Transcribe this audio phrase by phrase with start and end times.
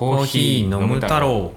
[0.00, 1.52] コーヒー飲む太郎。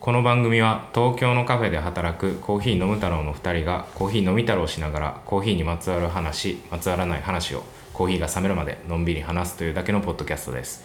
[0.00, 10.84] この番組は東京のカフェで働くコーヒー飲む太郎の2人がコーヒー飲み太郎しながらコーヒーにまつわる話まつわらない話をコーヒーが冷めるまでのんびり話すというだけのポッドキャストです。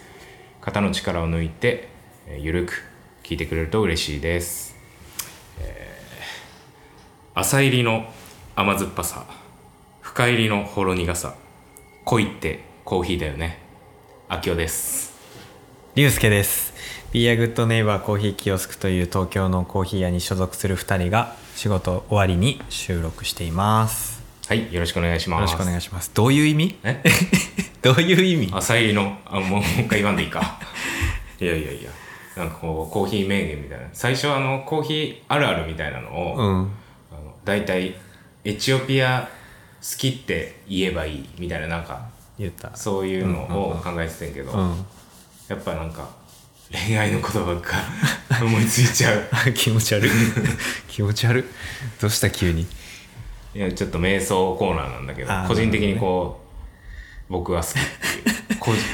[0.62, 1.88] 肩の力を抜いて
[2.38, 2.82] ゆるく
[3.24, 4.74] 聞いてくれると嬉しいです、
[5.60, 8.06] えー朝入りの
[8.56, 9.26] 甘酸っぱさ
[10.00, 11.34] 深入りのほろ苦さ
[12.06, 13.58] 恋ってコーヒーだよね。
[14.30, 15.11] あきおです。
[15.94, 16.72] りゅうすけです。
[17.12, 24.22] ビアグッドネイバーコーヒーキオスクという東京のコーヒー屋に所属する2人が仕事終わりに収録しています。
[24.48, 25.40] はいよろしくお願いします。
[25.40, 26.10] よろしくお願いします。
[26.14, 26.78] どういう意味？
[26.84, 27.02] え？
[27.82, 28.50] どういう意味？
[28.54, 30.58] 朝入りのあもうもう一回言わんでいいか。
[31.40, 31.90] いやいやいや。
[32.36, 33.86] なんかこうコーヒー名言みたいな。
[33.92, 36.62] 最初あのコーヒーあるあるみたいなのを、あうん。
[36.62, 36.68] の
[37.44, 37.96] 大体
[38.44, 39.28] エチオピア
[39.82, 42.06] 好きって言えばいいみたいななんか
[42.38, 42.74] 言った。
[42.76, 44.86] そういうのを考えてたんやけど、うん
[45.52, 46.08] やっぱなんか
[46.70, 49.28] 恋愛の言葉が思いついちゃう。
[49.52, 50.10] 気持ち悪い。
[50.88, 51.44] 気持ち悪い。
[52.00, 52.66] どうした急に？
[53.54, 56.40] いやちょっと瞑想コーナーなんだけど個人的にこ
[57.28, 58.42] う、僕は好きっていう。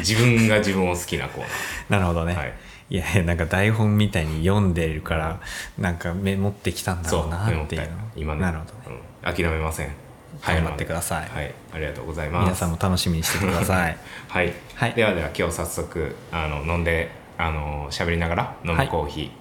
[0.00, 1.44] 自分が自分を好きなコー
[1.88, 2.54] なるほどね、はい。
[2.90, 5.40] いやいやなんか台本みたいに読んでるから
[5.76, 8.40] なんかメモってきたんだろうなっていう今ね。
[8.40, 10.07] なるほどね、うん、諦めません
[10.42, 11.28] 頑張ってください。
[11.28, 11.55] はい。
[11.72, 12.44] ありがとうございます。
[12.44, 13.97] 皆さんも楽しみにしててください。
[14.28, 14.94] はい、はい。
[14.94, 18.89] ではでは今日早速あの飲んであの喋りながら飲むはい。
[18.89, 19.33] コーヒ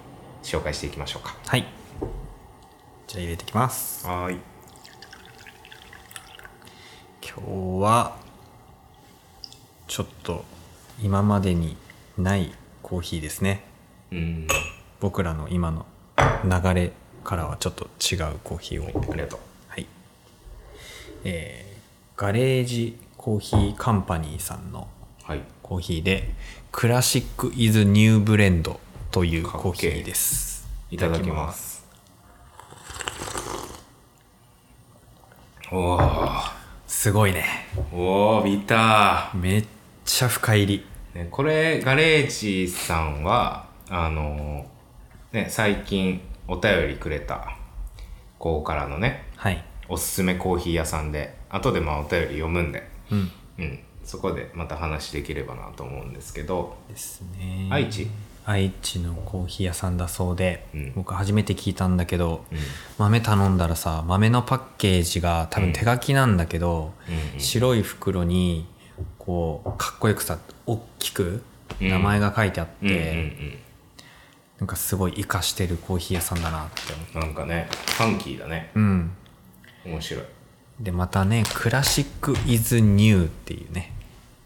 [0.42, 1.36] ー、紹介していきましょうか。
[1.46, 1.66] はい。
[3.06, 4.06] じゃあ入れてきます。
[4.06, 4.36] はい。
[7.22, 8.16] 今日は
[9.86, 10.44] ちょっと
[11.00, 11.76] 今までに
[12.16, 13.64] ないコーヒーですね。
[14.10, 14.46] うん。
[15.00, 15.86] 僕らの今の
[16.44, 16.92] 流れ
[17.24, 19.12] からはちょっと違うコーヒーを。
[19.12, 19.38] ありがとう。
[19.38, 19.47] はい
[21.24, 21.68] えー
[22.18, 24.88] ガレージコーヒーカンパニーさんの
[25.22, 25.42] はい。
[25.62, 26.30] コーヒーで
[26.72, 28.80] クラシックイズニューブレンド
[29.12, 30.66] というコーヒーです。
[30.90, 31.86] いただきます。
[35.70, 36.50] おー。
[36.88, 37.44] すごいね。
[37.92, 39.64] おービタめっ
[40.04, 40.86] ちゃ深入り。
[41.14, 44.66] ー、ね、これガレージさんはあの
[45.30, 47.56] ね最近お便りくれた
[48.38, 52.88] 子からのねはいおすすめコーヒー屋さんで後でまあお便り読むんで。
[53.10, 53.30] うん。
[53.58, 53.78] うん。
[54.04, 56.76] そこでまた話できればなと思うんですけど。
[56.88, 57.68] ですね。
[57.70, 58.08] 愛知。
[58.44, 60.92] 愛知のコーヒー屋さんだそうで、うん。
[60.94, 62.58] 僕初めて聞いたんだけど、うん。
[62.98, 68.66] 豆頼んだらさ豆のパッケージが多分手書きなんだけど、うんうん白い袋に
[69.18, 71.42] こうかっこよくさ大きく
[71.80, 73.32] 名前が書いてあって、
[74.58, 78.70] なんかすごい活かしてるコーヒー屋さんだなって思うんなんかねファンキーだね。
[78.74, 79.10] ううん
[79.88, 80.24] 面白い。
[80.80, 83.92] でまたねクラシックイズニューっていうね。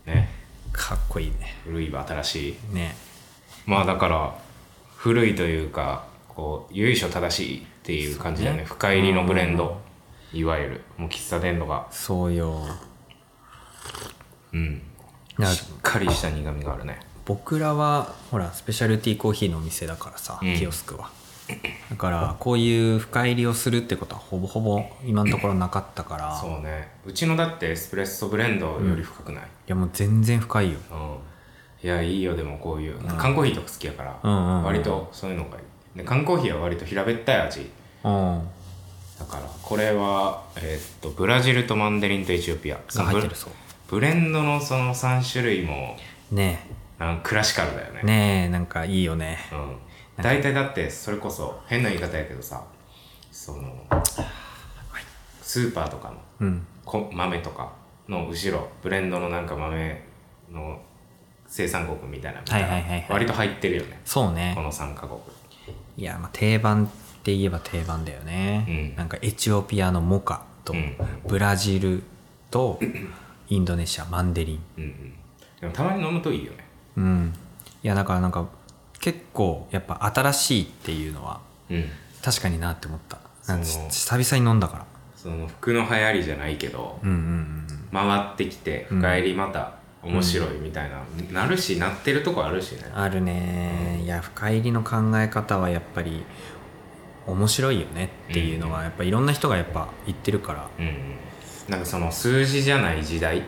[0.07, 0.31] ね。
[0.73, 1.57] かっこいいね。
[1.65, 2.75] 古いは新しい。
[2.75, 2.95] ね。
[3.67, 4.39] まあだから
[4.97, 8.63] 古いというかこう由緒正しいっていう感じだよね。
[8.63, 8.67] ね。
[8.67, 9.81] 深入りのブレンド。
[10.33, 11.89] いわゆるもう喫茶店とか。
[11.91, 12.67] そうよ。
[14.53, 14.83] うん。
[15.39, 17.01] なしっかりした苦みがあるね。
[17.25, 20.57] 僕らはほらスペシャルティーコーヒーのお店だからさ、うん。
[20.57, 21.11] キオスクは
[21.91, 26.37] だからこういう深入りをするってことはほぼほぼ今のところなかったから。
[26.41, 26.89] そうね。
[27.05, 29.43] うちのだってエスプレッソブレンドより深くない？
[29.43, 30.79] いやもう全然深いよ。
[30.91, 32.99] うん、いやいいよでもこういう。
[33.19, 34.65] 缶コーヒーとか好きやから、うんうんうん。
[34.65, 35.61] 割とそういうのがい
[35.95, 35.99] い。
[35.99, 37.71] で缶コーヒーは割と平べったい味。
[38.05, 38.49] うん。
[39.19, 42.79] だからこれはえーっとブラジルとマンデリンとエチオピア。
[42.95, 43.53] が入ってるそう。
[43.89, 45.97] ブレンドのその3種類も
[46.31, 46.67] ね
[46.99, 48.01] なんかクラシカルだよね。
[48.05, 49.39] えねえなんかいいよね。
[49.53, 49.77] うん、
[50.23, 52.65] 大体だってそれこそ変な言い方やけどさ
[53.31, 53.73] その
[55.43, 56.67] スーパーとかのうん。
[56.85, 57.73] こ豆とか
[58.09, 60.03] の後ろブレンドのなんか豆
[60.51, 60.81] の
[61.47, 62.43] 生産国みたいな
[63.09, 63.93] 割と入ってるよね。
[63.93, 64.55] こそうね。
[64.57, 65.21] の3カ国。
[65.97, 66.89] いやまあ定番っ
[67.23, 68.97] て言えば定番だよね、うん。
[68.97, 70.97] なんかエチオピアのモカと、うん。
[71.29, 72.03] ブラジル
[72.51, 72.81] と
[73.49, 74.61] インドネシアマンデリン。
[74.79, 75.15] うんうん。
[75.61, 76.65] でもたまに飲むといいよね。
[76.97, 77.35] うん。
[77.83, 78.49] いやだからなんか
[79.03, 81.85] 結構やっぱ新しいっていうのはうん。
[82.23, 83.19] 確かになって思った。
[83.45, 84.87] 久々に飲んだから。
[85.17, 91.03] その服の流行りじゃないけどうんうんうん回ってきて深入りまた面白いみたいな、
[91.43, 92.91] なるしなってるとこあるしね。
[92.93, 94.01] あるね。
[94.03, 96.25] いや深入りの考え方はやっぱり
[97.27, 100.69] 面白いよねっていうのはやっぱいろんな人がやっぱ言ってるから。
[100.79, 100.93] うんうん
[101.69, 103.43] なんかその数字じゃない時代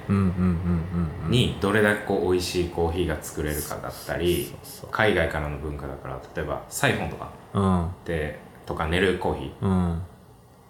[1.28, 4.52] にどれだけこう美味しいコーヒーが作れるかだったり
[4.90, 7.31] 海外からの文化だから例えばサイフォンとか。
[7.55, 7.90] うん。
[8.05, 9.93] でとか寝るコーヒうん。
[9.93, 10.00] ーっ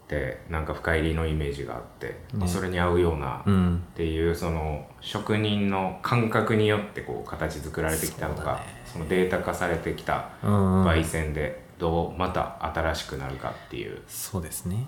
[0.09, 3.83] てなんか深入りのイメージがあって、まあそれに合うような、っうん。
[3.95, 14.03] ていうその職人の感覚によってこう形作られてきたのがそのデータ化されてきた焙煎でどうまた新しくなるかっていう。
[14.07, 14.87] そうですね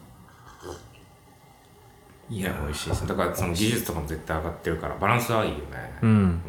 [2.28, 3.06] いいや美味しいです。
[3.06, 5.64] だからその技術とかも絶対上がってるからバランスはいいよね、
[6.02, 6.10] うん。
[6.10, 6.42] うん。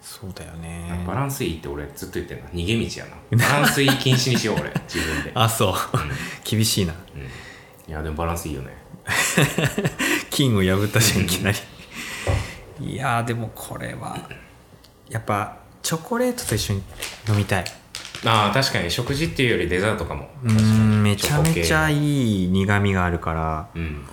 [0.00, 1.04] そうだよね。
[1.06, 3.16] バランスいいって俺ずっと言ってんな逃げ道やな。
[3.52, 4.70] バランスいい禁止にしよう俺。
[4.88, 5.74] 自分で、 あそう。
[6.44, 6.94] 厳しいな。
[7.14, 7.26] うん、い
[7.88, 8.76] やでもバランスいいよね。
[10.30, 11.58] 金を破ったしいきなり。
[12.80, 14.18] いやーでもこれは
[15.08, 16.82] やっぱチョコレートと一緒に
[17.28, 17.64] 飲みたい。
[18.24, 18.90] ああ確かに。
[18.90, 20.30] 食事っていうよりデザートかも。
[20.42, 23.68] うーんめちゃめちゃいいい苦味があるから。
[23.74, 24.06] うん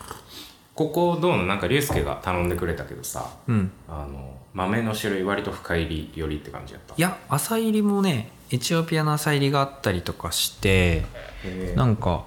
[0.90, 1.46] ここどうの？
[1.46, 3.72] なんか竜介が頼んでくれたけどさうん。
[3.88, 6.96] あの豆の種類割と深入りよりって感じやった。
[6.98, 11.06] いや朝入りもねエチオピアの朝入りがあったりとかして
[11.76, 12.26] なんか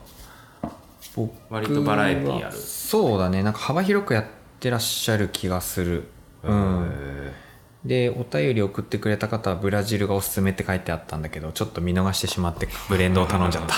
[1.15, 2.47] 僕割とバラエティある。
[2.47, 3.43] はそうだね。
[3.43, 4.25] なんか幅広くやっ
[4.61, 6.05] てらっしゃる気がする。
[6.43, 6.89] うん。
[6.91, 7.45] へ
[7.85, 13.75] でお便り送ってくれた方はブラジルがおすすめって書いてあったんだけどちょっと見逃してしまってブレンドを頼んじゃった。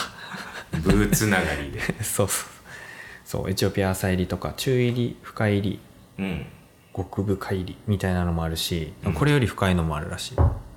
[0.77, 1.81] ー ブーつながりで。
[2.05, 2.49] そうそう
[3.27, 5.81] そうエチオピア朝入りとか中入り深入り
[6.19, 6.47] うん。
[6.97, 10.35] 極深入りみたいなのもあるし、これより深いのもあるらしい。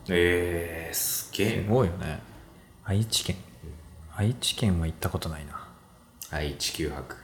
[0.10, 1.63] えー、すげえ。
[1.63, 2.19] すごいよね。
[2.84, 3.38] 愛知県。
[4.18, 5.51] 愛知県は行ったことないな。
[5.51, 7.16] な愛知九博。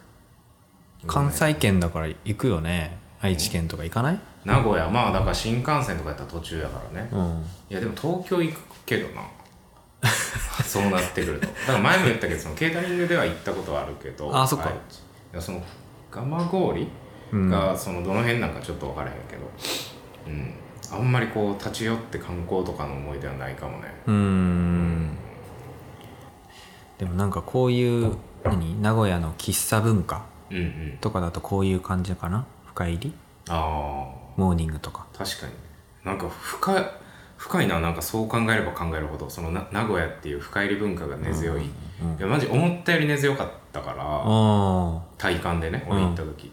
[1.07, 2.97] 関西圏だから行くよね。
[3.19, 4.19] 愛知県とか行かない？
[4.45, 4.87] 名古屋。
[4.89, 7.45] まあだから新幹線とかやったら途中やからね、うん。
[7.69, 9.23] いやでも東京行くけどな。
[10.63, 11.47] そうなってくると。
[11.47, 14.33] だから前も言ったけどそのケータリングでは行ったことはあるけど。
[14.33, 14.71] あそっか
[15.35, 15.61] やその
[16.11, 16.87] 蒲郡
[17.31, 17.49] うん。
[17.49, 19.41] がそのどの辺なんかちょっと分からへんけど。
[20.27, 20.53] うん。
[20.91, 23.93] あんまりこう立ち寄って観光とかの思い出はないかもね。
[24.05, 25.17] うーん。
[26.97, 28.81] でもなんかこういう何？
[28.81, 30.97] 名古屋の喫茶文化うんうん。
[31.01, 32.45] とかだとこういう感じかな？
[32.67, 33.13] 深入り？
[33.49, 35.05] あモーニングとか。
[35.15, 35.51] あ確かに。
[35.51, 35.57] ね
[36.05, 36.85] なんか深い
[37.37, 37.79] 深いな。
[37.79, 41.63] なんかそう考えれば考えるほどそのな名古屋っていう深入り文化が根強い、
[42.01, 46.51] いやマジ思ったより根強かったからあ体感でね俺行った時、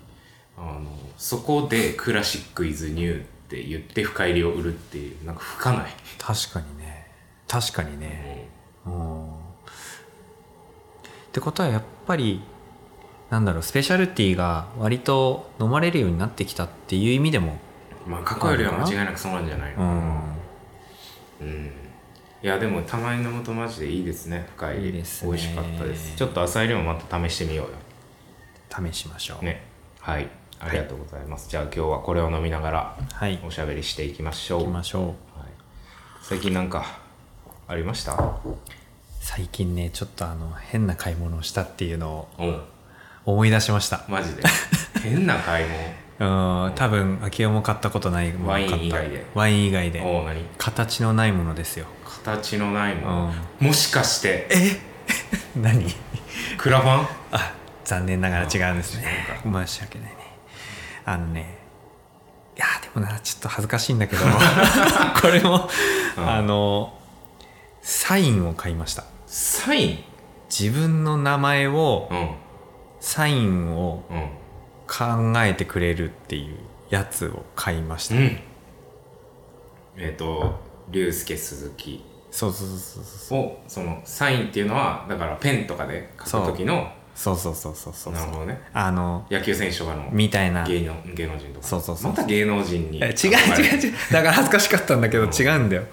[0.57, 0.87] あの
[1.17, 7.09] そこでクラシックイズニューって言って深入りを売るっていうなんか吹かない、確かにね。
[7.49, 8.49] 確かにね。
[8.87, 9.25] うん。
[9.27, 9.29] っ
[11.33, 12.43] てことはやっぱり
[13.31, 17.59] なんだろうスペシャルティーが割と飲まれるようになってきたっていう意味でも
[18.07, 19.91] まあ過去よりは間違いなくそうなんじゃないのかな。
[19.91, 21.49] うん。
[21.49, 21.82] うん
[22.43, 24.47] いやでもたまに飲むとマジでいいですね。
[24.57, 25.31] 深入りいいですね。
[25.31, 26.17] 美味しかったです。
[26.17, 27.73] ちょっと朝入りもまた試してみようよ。
[28.91, 29.45] 試しましょう。
[29.45, 29.63] ね。
[30.01, 30.29] はい。
[30.59, 33.39] ありがとうございます、じゃあ今日はこれを飲みながらはい。
[33.45, 34.61] おしゃべりしていきましょう。
[34.61, 35.03] 行きましょう。
[35.07, 35.17] はい、
[36.23, 36.85] 最近なんか
[37.69, 38.37] ありました？
[39.21, 42.61] 最近ねちょっとあの変な買い物をしたっていうのを
[43.25, 44.05] 思い出しました。
[44.09, 44.43] マジで？
[45.03, 45.67] 変な買い
[46.23, 48.87] うん多分秋代も買ったことないものワイン買った。
[48.87, 50.01] 以外でワイン以外で。
[50.01, 51.87] 物お形のないものですよ。
[52.05, 54.49] 形のないもの、もしかして。
[55.61, 55.85] 何？
[56.57, 57.07] クラファン？
[57.33, 57.55] あ
[57.85, 59.27] 残念ながら違うんですね。
[59.43, 60.17] 申し訳ないね。
[61.05, 61.59] あのね
[62.57, 64.23] いやでもなちょっと恥ずかしいんだけど。
[65.21, 65.69] これも、
[66.17, 66.31] うん。
[66.31, 66.97] あの
[67.81, 69.03] サインを買いました。
[69.27, 70.05] サイン？
[70.49, 72.31] 自分の名前をうん。
[73.01, 74.29] サインをうん
[74.93, 76.59] 考えてくれるっていう
[76.91, 78.39] やつを買いました、うん。
[79.97, 82.05] えっ、と竜介鈴木。
[82.31, 88.59] そうそうそうそうをそのサインっていうのはだからペンとかで書く時のそうそうそうそうそうなるほどね。
[88.73, 90.65] あの野球選手とかのみたいな。
[90.65, 91.67] 芸能芸能人とか。
[91.67, 93.93] そうそうそうまた芸能人にえ違う違う違う。
[94.11, 95.85] だから恥ずかしかったんだけど違うんだよ。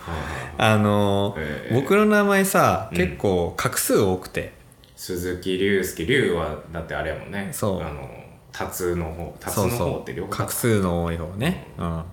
[0.57, 1.81] あのえー。
[1.81, 2.97] 僕の名前さうん。
[2.97, 4.53] 結構画数多くて、
[4.95, 7.49] 鈴木隆介龍はだってあれやもんね。
[7.51, 7.81] そう。
[7.81, 8.09] あの
[8.51, 9.77] 達の方達のそう。
[9.77, 12.03] そ方って両方う画数の多い方ね、うん、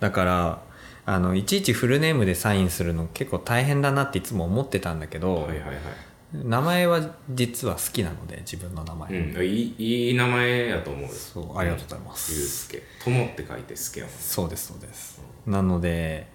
[0.00, 0.62] だから
[1.06, 5.76] あのいちいちフルネームでサインするの結構大変だなっていつも思ってたんだけど、はいはいはい。
[6.32, 11.08] 名前は実は好きなので自分の名前、うん、いいいい名前やと思うよ。
[11.08, 12.34] そうありがとうございます。
[12.34, 15.22] 龍介友って書いて助やもんそうですそうです。
[15.46, 16.26] なので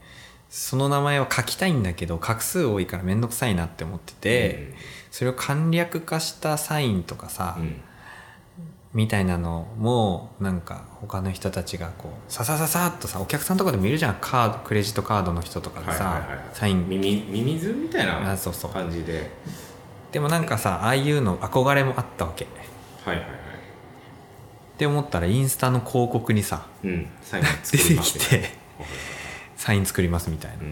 [0.49, 4.73] その名前は書きたいんだけど画数多いから面倒くさいなって思ってて、
[5.11, 7.81] それを簡略化したサインとかさ、うん
[8.93, 14.17] みたいなのもなんか他の人たちがこうささささっとさお客さんとかでもいるじゃん。
[14.19, 16.37] カードクレジットカードの人とかでさ、はいはいはい。
[16.37, 16.89] はいサイン。
[16.89, 18.71] ミミズみたいなあそうそう。
[18.71, 19.29] 感じで。
[20.11, 22.45] でもなんかさああいうの憧れもあったわけ。
[22.45, 22.47] っ
[23.05, 23.39] はいはいはい。
[24.79, 28.47] て思ったらインスタの広告にさうんサイン作出てきりますみたいな。
[28.47, 28.53] て
[29.55, 30.71] サイン作りますみたいうん。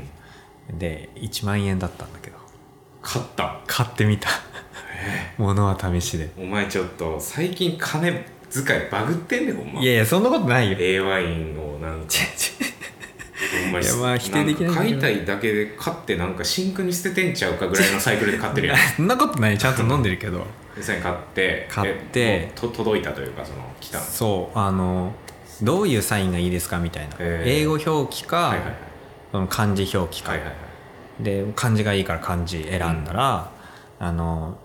[0.73, 2.37] なで1万円だったんだけど。
[3.03, 3.61] 買った。
[3.67, 4.27] 買ってみた
[5.37, 6.29] ものは試しで。
[6.37, 8.21] お前ちょっと最近金遣
[8.77, 9.81] いバグってんねんほんま。
[9.81, 10.77] いやいやそんなことないよ。
[10.79, 12.07] A ワインをなんか。
[13.71, 14.71] ほんいやまあ否定できないんだけど。
[14.71, 18.77] んか買いたいだけで買ってなんかシンクに捨ててんちゃうかぐらいのサイクルで買ってるやん。
[18.95, 20.45] そんなことないちゃんと飲んでるけど。
[20.75, 22.19] 実際に買って買って。
[22.19, 23.99] でもうと届いたというかその来た。
[23.99, 25.13] そうあの
[25.61, 27.15] どういうサインがいいですかみたいな。
[27.19, 27.61] へー。
[27.61, 28.73] 英語表記か、はいはいはい。
[29.31, 31.23] その漢字表記か、はいはいはい。
[31.23, 33.51] で漢字がいいから漢字選んだら、
[33.99, 34.57] あの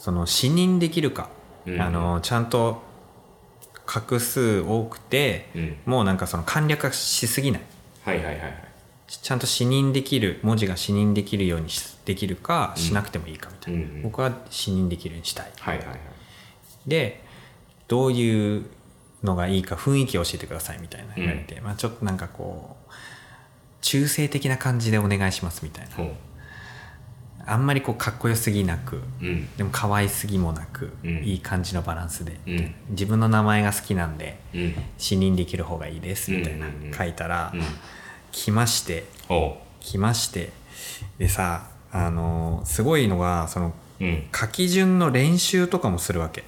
[0.00, 1.28] その視認できるか、
[1.66, 1.80] うん。
[1.80, 2.82] あのちゃんと
[3.86, 5.76] 画数多くて、うん。
[5.84, 7.62] もうなんかその簡略化しすぎない。
[8.04, 8.64] はいはいはいはい。
[9.06, 14.02] ちちゃんと視認できる文字が視認できるようにしできるかしなくてもいいかみたいな、うんうん。
[14.02, 15.52] 僕は視認できるようにしたい。
[15.58, 15.98] はいはいはい。
[16.86, 17.22] で
[17.86, 18.64] どういう
[19.22, 22.92] のがいいか雰囲気を教えてくださいみたいな言われて、まあ、ちょっとなんかこう
[23.82, 25.96] 中性的な感じでお願いしますみたいな
[27.52, 29.48] あんまりこうかっこよすぎなくうん。
[29.56, 31.24] でも可愛すぎもなく、うん。
[31.24, 32.74] いい感じのバランスで、うん。
[32.90, 34.74] 自分の名前が好きなんでうん。
[34.98, 36.66] 視認できる方がいいですみたいな
[36.96, 37.62] 書いたら、うん。
[38.30, 39.04] 来まして
[39.80, 40.52] 来まして
[41.18, 44.28] でさあのーすごいのがそのうん。
[44.34, 46.44] 書き順の練習とかもするわけ。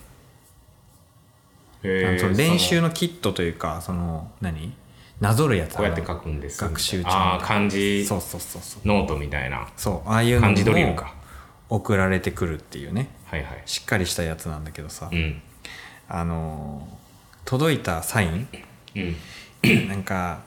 [1.83, 1.89] そ
[2.29, 4.73] の練習のキットというかその何？
[5.21, 6.61] なぞるやつこうやって書くんです。
[6.61, 8.05] 学習帳ああ漢字。
[8.05, 8.89] そうそうそうそう。
[8.89, 9.69] ノートみたいな。
[9.77, 10.09] そう。
[10.09, 11.15] ああいうの漢字ドリルもか。
[11.69, 13.09] 送られてくるっていうね。
[13.25, 13.63] はいはい。
[13.67, 15.41] しっかりしたやつなんだけどさ、うん。
[16.09, 17.03] あのー
[17.45, 18.49] 届いたサイン。
[18.95, 19.01] う
[19.67, 19.89] ん。
[19.89, 20.41] なんか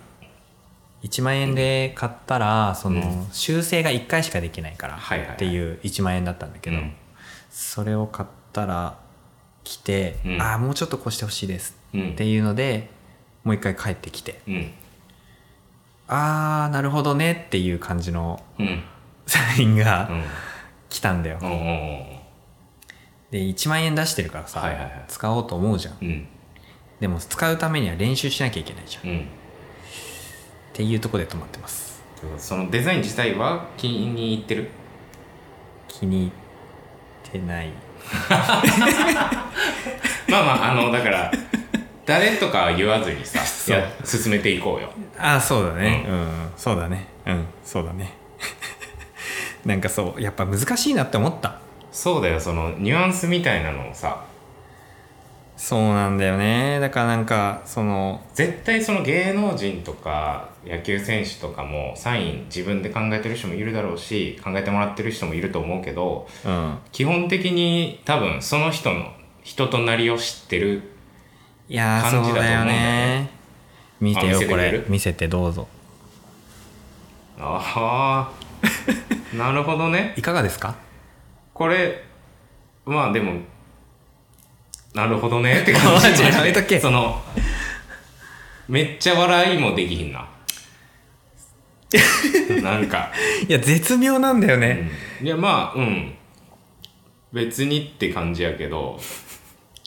[1.03, 4.97] 1万円で買ったらその修正が1回しかできないから
[5.33, 6.93] っていう1万円だったんだけど、うん。
[7.49, 8.97] それを買ったら
[9.63, 10.41] 来て、うん。
[10.41, 12.11] ああもうちょっとこうしてほしいですうん。
[12.11, 12.89] っていうので
[13.45, 14.41] もう一回帰ってきて。
[14.47, 14.71] うん。
[16.07, 18.83] ああなるほどねっていう感じのうん。
[19.25, 20.23] サインがうん。
[20.89, 21.39] 来たんだよ、
[23.31, 25.03] で1万円出してるからさ、はいはいはい。
[25.09, 25.95] 使おうと思うじゃん。
[26.01, 26.27] うん。
[27.01, 29.03] でも使うためには練習しなきゃいけないじゃん。
[29.03, 29.27] っうん。
[30.71, 32.01] ていうところで止まってます。
[32.37, 34.69] そのデザイン自体は気に入ってる？
[35.89, 36.31] 気に入っ
[37.31, 37.71] てない。
[38.29, 38.61] まあ
[40.43, 41.31] まああのだから
[42.05, 43.39] 誰とかは言わずにさ
[44.03, 44.91] 進めていこうよ。
[45.17, 46.05] ああそうだね。
[46.07, 47.07] ううん、そうだね。
[47.25, 47.45] うん。
[47.63, 48.13] そうだね。
[49.65, 51.59] なんかそうやっぱ難しいなって思った。
[51.91, 52.39] そうだよ。
[52.39, 54.23] そのニュアンスみたいなのをさ。
[55.57, 56.79] そうなんだよね。
[56.79, 66.77] だからなんかその絶対その芸能人とか野球選手とかもサイン自分で考えてる人もいるだろうし考えてもらってる人もいると思うけどうん。
[66.91, 69.11] 基本的に多分その人の
[69.43, 70.94] 人となりを知ってる
[71.67, 73.29] いやー感じだと思うんだよそうだよね。
[73.99, 75.67] 見てよこあ見せてくれるれ見せてどうぞ。
[77.39, 78.31] ああ
[79.35, 80.13] なるほどね。
[80.17, 80.75] いかがですか？
[81.53, 82.03] これ
[82.85, 83.41] まあでも
[84.93, 85.61] なるほどね。
[85.61, 87.21] って感じやめとけその
[88.67, 90.27] めっちゃ笑いもできひんな。
[92.61, 93.11] なんか、
[93.47, 94.89] いや絶妙なんだよね、
[95.21, 95.27] うん。
[95.27, 96.13] いやまあうん。
[97.31, 98.99] 別にって感じやけど。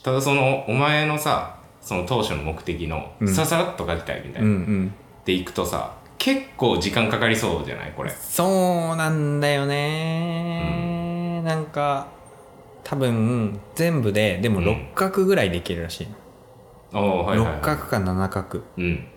[0.03, 1.58] ただそのお前のさ
[1.89, 3.27] その当初の目的のうん。
[3.27, 4.93] ささらっと書きたいみたいうんうな、ん。
[5.25, 8.11] でいくとさ結構時間かかりそうじゃないこれ。
[8.11, 8.45] そ
[8.93, 12.05] うなんだよね、なんか
[12.83, 14.65] 多分全部ででもうん。
[14.65, 16.07] 六角ぐらいできるらしい。
[16.93, 18.61] の、おおはいはい、はい、六角か七角。
[18.77, 19.07] うん。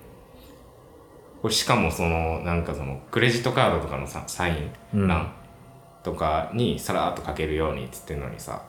[1.42, 4.52] これしかもそのなんかそのクレジットカードとかのさサイ
[4.94, 5.30] ン欄
[6.02, 8.62] とかにさらっと書けるようにっつってんのにさ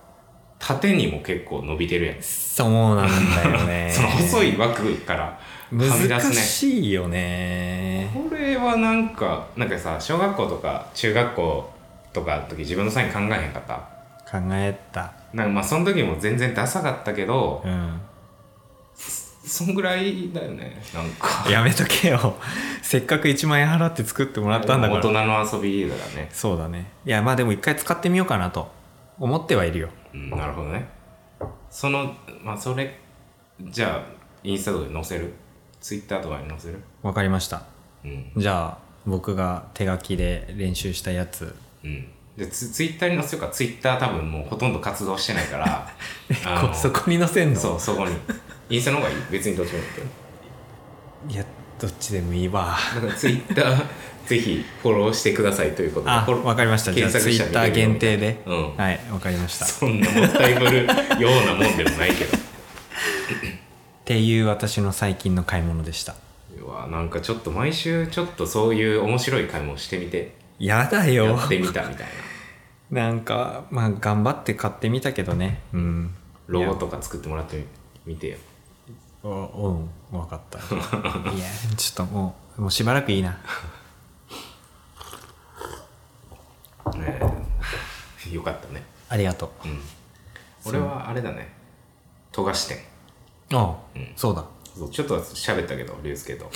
[0.65, 2.15] 縦にも結構伸びてるやん。
[2.22, 3.89] そうなんだよね。
[3.93, 5.38] その細い枠からは
[5.72, 6.36] み出難すね。
[6.36, 8.10] しいよね。
[8.13, 11.74] これはなんかなんかさ小学校とか中学校
[12.13, 13.74] とかの時自分のサイン考えへんかった？
[14.32, 15.12] 考えた。
[15.34, 18.00] なんかまあその時も全然ダサかったけどうん
[19.46, 21.50] そんぐらいだよねなんか。
[21.51, 22.38] やめとけよ。
[22.82, 26.29] せっかく1万円払って作ってもらったんだか大人らの遊びだね。
[26.32, 26.86] そうだね。
[27.05, 28.72] いやまあでも一回使ってみようかなと
[29.20, 30.29] 思ってはいるようん。
[30.29, 30.88] なるほどね。
[31.70, 33.00] そのまあそれ
[33.62, 34.03] じゃあ
[34.43, 35.34] インスタとかに載せる？
[35.79, 36.79] ツイッターとかに載せる？
[37.01, 37.63] わかりました。
[38.03, 38.32] うん。
[38.38, 41.55] じゃあ僕が手書きで練習したやつ。
[41.84, 42.08] うん。
[42.38, 45.88] でツツイッターに載せようかツイッター多分もうほとんど活動してないから
[46.74, 47.60] そこに載せんの？
[47.60, 48.15] そうそこに。
[48.70, 49.15] インスタの方がいい？
[49.32, 49.79] 別にどっちも
[51.29, 51.46] いいや
[51.79, 52.75] どっちでもいいわ。
[53.17, 53.86] ツイッター
[54.25, 56.12] ぜひフォローしてくださいということで。
[56.12, 56.94] あわかりました。
[56.94, 58.75] じゃあツイッター限定で、うん。
[58.75, 59.65] はいわかりました。
[59.65, 62.38] っそんなもったいぶるようなもんでもないけど。
[64.06, 66.15] ていう私の最近の買い物でした。
[66.58, 70.34] うわなんかちょっと毎週ちょっとそういう面白い買い物してみて。
[70.60, 72.08] やだやよってみたみたい
[72.92, 73.10] な。
[73.12, 75.62] んかまあ頑張って買ってみたけどね。
[75.74, 76.15] うん。
[76.48, 77.65] ロゴとか作ってもらって
[78.06, 78.38] みてよ。
[79.24, 79.89] おうん。
[80.12, 80.60] 分かった。
[80.60, 83.38] いやちょっともうもうしばらくいいな
[86.92, 87.20] ね
[88.32, 88.84] えよかったね。
[89.10, 89.68] ありがとう。
[89.68, 89.80] ん。
[90.66, 91.52] 俺はあれだね。
[92.32, 92.78] 富樫店。
[92.78, 94.13] うああ、うん。
[94.16, 94.46] そうだ。
[94.92, 96.50] ちょっと喋ったけど龍介と。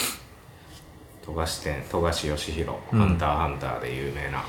[1.24, 3.00] 富樫店富樫義弘、うん。
[3.00, 4.44] ハンターハンターで有名な。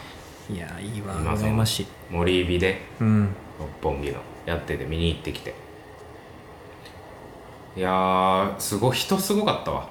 [0.50, 1.14] いやいいわ。
[1.20, 1.86] 今羨ましい。
[2.10, 3.34] 森美でうん。
[3.58, 5.54] 六本木のやってて見に行ってきて。
[7.76, 9.88] いやーすごい人すごかったわ。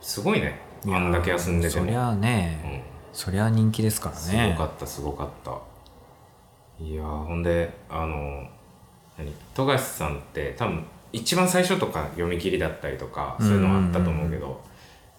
[0.00, 0.60] すごいね。
[0.86, 1.84] あんだけ休んでても。
[1.84, 2.84] そりゃあね、
[3.20, 5.50] そりゃ人気ですからすねごかったすごかった。
[6.82, 8.48] いやーほんであの
[9.18, 14.58] 何富樫さんって多分一番最初とか読み切りだったりとかそういうのあったと思うけど、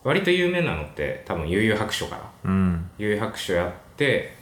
[0.03, 2.89] 割と有名なのって多分悠々白書からうん。
[2.97, 4.33] 悠々白書やって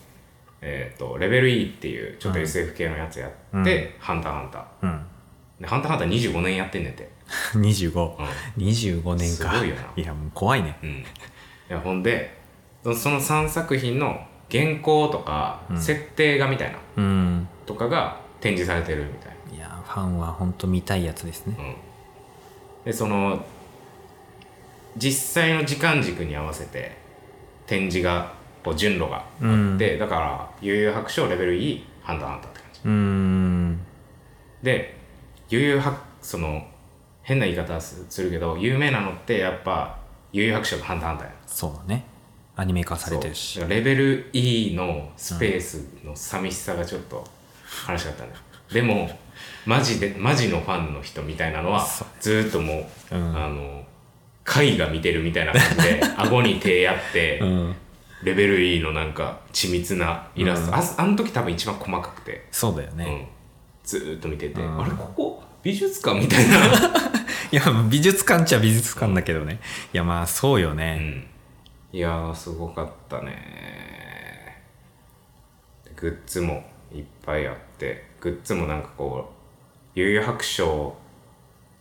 [0.61, 4.63] えっ、とレベル E っていうちょっと SF 系のやつやって、ハンターハンター。
[4.83, 5.05] うん。
[5.59, 7.09] でハンターハンター25年やってんねんて。
[7.55, 9.17] 2525うん。
[9.17, 9.51] 年か。
[9.51, 9.81] すごいよな。
[9.97, 10.77] いやもう怖いね。
[10.81, 10.89] うん。
[10.91, 11.03] い
[11.67, 12.38] やほんで
[12.83, 15.81] その3作品の原稿とか、うん。
[15.81, 17.47] 設定画みたいなうん。
[17.65, 21.55] とかが展示されてるみたいいやファンは本当見たいやつですね。
[21.57, 21.75] な、うん、
[22.85, 23.43] でその
[24.97, 26.97] 実際の時間軸に合わせて
[27.67, 28.33] 展示が
[28.63, 32.79] こう順路があって、だから悠々白書レベル E ハンターハンターって感じ。
[32.85, 33.79] うーん。
[34.63, 34.95] で
[35.49, 36.67] 悠々白その
[37.21, 39.99] 変な言い方すするけど有名なのってやっぱ
[40.33, 42.05] 悠々白書とハンターハンターやそうだね
[42.59, 43.59] アニメ化されてるし。
[43.67, 47.25] レベル E のスペースの寂しさがちょっと
[47.87, 48.31] 悲しかったね、
[48.73, 49.09] でも
[49.65, 51.87] マジでマジのファンの人みたいなのは
[52.19, 53.37] ずーっともう、うん。
[53.37, 53.85] あの
[54.45, 57.75] 絵画見てるみたいな感じで 顎に手やって、うん。
[58.23, 63.25] レベル E のなんか緻密なイラスト、ああの時多分一番細かくて、そうだよね、うん、
[63.85, 64.81] ずーっと見てて、うん。
[64.81, 66.57] あれここ美術館みたいな、
[67.51, 69.61] いや美術館っちゃ美術館だけどね。
[69.93, 71.27] いやまあそうようね、ん、
[71.91, 74.63] いやーすごかったね。
[75.95, 79.29] グッズもいっぱいあってグッズもなんかこ
[79.95, 80.95] う悠々白書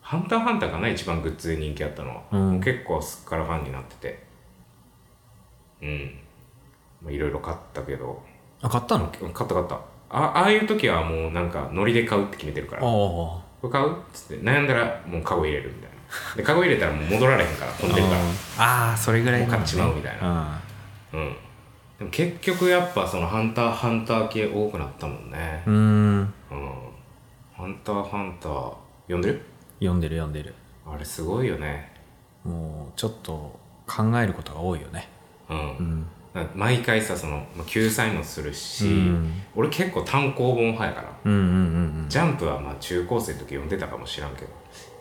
[0.00, 2.60] ハンターハンターかな一番グッズで人気あったのは、うん。
[2.62, 4.22] 結構すっからファンになってて。
[5.82, 6.18] うん。
[7.02, 8.22] まあいろいろ買ったけど。
[8.62, 9.08] あ買ったの？
[9.08, 9.74] 買った買った。
[9.74, 12.82] あああいう時はもうなんかノリで買うって決めてるから。
[12.82, 13.92] あこれ買う？
[13.92, 14.42] っつって。
[14.42, 15.96] 悩んだらもうカゴ入れるみたいな
[16.36, 18.20] でカゴ入れたらもう戻られへんから飛んでるから。
[18.58, 20.60] ああーそれぐらいもう買っちまうみたいな。
[21.12, 21.36] うん。
[21.98, 25.62] でも結局やっぱそのハンターハンター系多くなったもんね。
[25.66, 26.18] うんうん。
[26.18, 26.30] うん。
[27.54, 28.74] ハンターハンター
[29.06, 29.42] 読んでる？
[29.80, 30.54] 読んでる読んでる。
[30.86, 31.92] あれすごいよね。
[32.44, 35.08] もうちょっと考えることが多いよね。
[35.50, 36.06] うん、うん。
[36.54, 39.42] 毎回さそのまあ救済もするし、うん。
[39.56, 41.12] 俺結構単行本派やから。
[41.24, 41.40] うんうん
[42.02, 42.08] うん。
[42.08, 44.48] ジャンプはまあ中高生の時読んでたかもしらんけど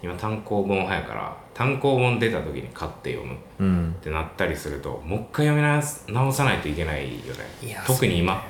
[0.02, 3.68] 今単行本派やから単行本出た時に買って読むっうん。
[3.68, 7.46] うんてなったりするともう一回読み直す直さないといけないよね。
[7.64, 8.44] いや特に今。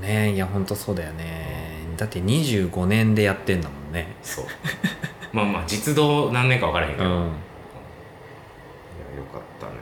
[0.00, 0.32] ね。
[0.32, 1.66] いやほんとそうだよね。
[1.96, 4.16] だって25年でやってんだもんね。
[4.22, 4.44] そう。
[5.32, 7.30] まあまあ実動何年か分からへんけど、いやうんよ
[9.32, 9.72] かったね。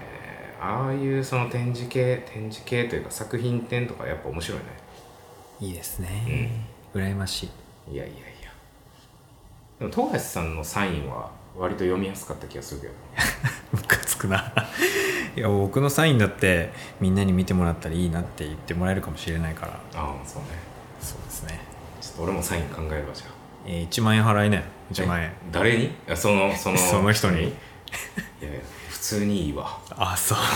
[0.60, 4.64] ああいうその展示系展示系というか作品展とかやっぱ面白いね。
[5.60, 7.48] いいですね、羨まし
[7.88, 7.94] い。
[7.94, 8.23] いやいやいや
[9.84, 12.92] でも富樫さんのサインは割と読みやすかった気がするけど
[13.72, 14.52] ムカつくな。
[15.36, 19.72] いや僕のサインだってみんなに見てもらったらいいなって言ってもらえるかもしれないから。
[19.94, 20.48] ああそうね。
[21.00, 21.60] そうですね。
[22.00, 23.30] ちょっと俺もサイン考えるわじゃあ。
[23.66, 24.64] えー、1万円払いね。
[24.92, 25.28] 1万円。
[25.28, 25.94] え誰に？
[26.08, 26.78] あそのその。
[26.90, 27.42] その人に？
[27.42, 27.48] いや
[28.50, 29.78] いや普通にいいわ。
[29.90, 30.38] あそう。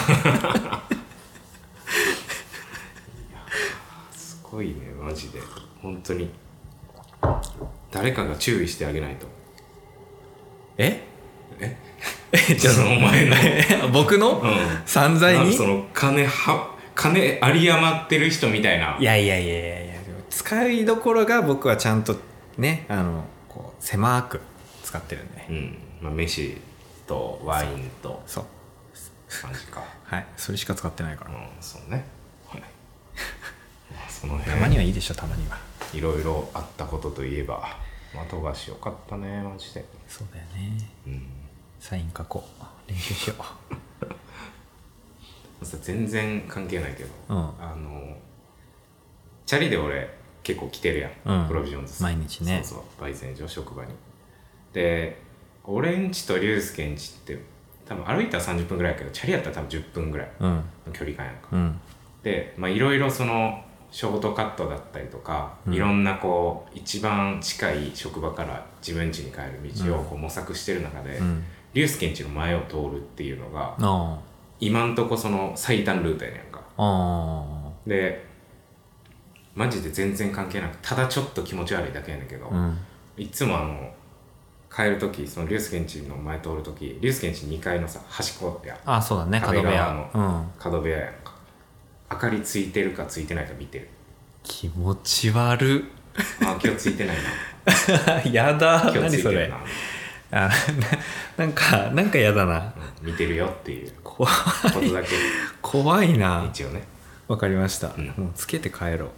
[4.16, 5.40] すごいねマジで。
[5.82, 6.30] 本当に
[7.90, 9.26] 誰かが注意してあげないと。
[10.76, 11.02] え？
[11.60, 11.76] え？
[12.32, 13.34] えじゃそのお前の
[13.84, 14.82] あ 僕の、うん。
[14.86, 15.52] 散財に？
[15.54, 18.96] その金は金有り余ってる人みたいな。
[19.00, 19.94] いやいやいやいやいや
[20.30, 22.16] 使いどころが僕はちゃんと
[22.58, 24.40] ねあのこう狭く
[24.84, 26.56] 使ってるんでうんまあ飯
[27.06, 28.44] とワインとそう
[29.42, 32.04] 感じかはいそれしか使ってないからうんそうね
[32.48, 32.66] はいま
[34.06, 35.58] あそのたまに辺はいいでしょたまには
[35.94, 37.76] いろいろあったことといえば
[38.14, 39.84] まあ富樫よかったねマジで。
[40.06, 40.78] そうだよね。
[41.06, 41.22] うん。
[41.78, 42.90] サイン書こう。
[42.90, 43.34] 練習しよ
[45.62, 47.36] さ 全然関係ないけど、うん。
[47.60, 48.16] あの
[49.46, 51.48] チャリで俺結構来てるやん、うん。
[51.48, 52.02] プロビジョンズ。
[52.02, 52.60] 毎日ね。
[52.64, 53.08] そうそう。
[53.08, 53.92] 焙煎所職場に。
[54.72, 55.20] で
[55.64, 57.38] 俺んちと龍介んちって
[57.86, 61.80] 多分歩いたら30分ぐらいやけどチャリやったら多分10分ぐらいの距離感やんか、うん。
[62.22, 65.74] でまあいろいろそのショートカットだったりとか、うん。
[65.74, 71.44] いろんなこう一番近い職場から自分家に帰る道をこう模索してる中で、うん。
[71.74, 74.18] 竜介ん家の前を通るっていうのがあ
[74.60, 76.60] 今んとこその最短ルートやねんか。
[77.86, 78.26] で
[79.54, 82.78] マジで全然関係なくただちょっと気持ち悪いだけやねんけど、あうん。
[83.16, 83.92] いつもあの
[84.74, 88.78] 帰る時その竜介ん家の前通る時竜介ん家2階のさ端っこや。
[88.84, 89.40] ああそうだね。
[89.40, 90.50] 角部壁側屋うん。
[90.58, 91.27] 角部屋やんか
[92.10, 93.88] 明かりついてるかついてないか見てる。
[94.42, 95.84] 気持ち悪
[96.40, 98.22] あ今日ついてないな。
[98.32, 98.92] やだ。
[98.94, 99.56] 今日ついてるな、
[100.30, 100.50] あな
[101.36, 102.72] なんかなんかやだな。
[102.76, 103.92] うん見てるよっていう。
[104.02, 105.08] 怖ことだけ。
[105.62, 106.46] 怖いな。
[106.50, 106.82] 一応ね。
[107.28, 108.06] わかりました、うん。
[108.16, 109.10] もうつけて帰ろう。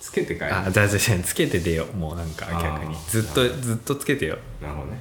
[0.00, 0.56] つけて帰る。
[0.56, 1.96] あじゃあじゃあじゃあつけて出よう。
[1.96, 2.96] もうなんか逆に。
[3.08, 4.38] ずっとずっとつけてよ。
[4.60, 5.00] なるほどね。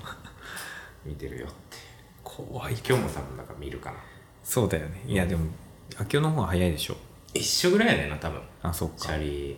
[1.06, 1.78] 見てるよって
[2.24, 2.74] 怖い。
[2.74, 3.98] 今日も多分だから見るかな。
[4.44, 5.04] そうだよね。
[5.06, 5.46] いやでも
[6.00, 6.98] 明日の方が早いでしょ
[7.34, 8.42] 一緒ぐらいやねんな多分。
[8.62, 8.96] あそっか。
[8.98, 9.58] チャリ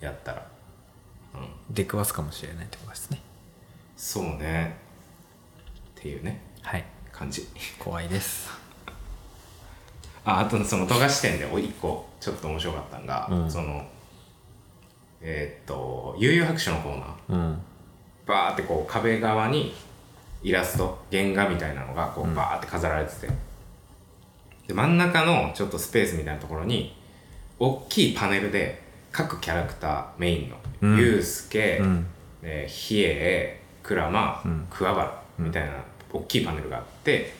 [0.00, 0.46] やったら。
[1.34, 1.74] うん。
[1.74, 3.20] 出くわすかもしれないってことですね。
[3.96, 4.76] そうね。
[5.98, 6.40] っていうね。
[6.62, 6.84] はい。
[7.12, 7.46] 感じ。
[7.78, 8.50] 怖いです。
[10.24, 13.50] ああとその富樫店でお一個ちょっと面白かったんが、うん。
[13.50, 13.86] その
[15.20, 17.16] えーっと悠々白書のコーナー。
[17.28, 17.62] うん。
[18.26, 19.74] バーってこう壁側に
[20.42, 22.34] イラスト原画みたいなのがこううん。
[22.34, 23.28] バーって飾られてて、
[24.66, 27.00] で真ん中のちょっとスペースみたいなところに
[27.64, 30.98] 大きいパネルで各キャラクターメインの、うん。
[30.98, 32.06] ユウスケ、うん。
[32.42, 34.66] えー比叡クラマ、うん。
[34.68, 35.72] 桑原みたいな
[36.12, 37.32] 大きいパネルがあって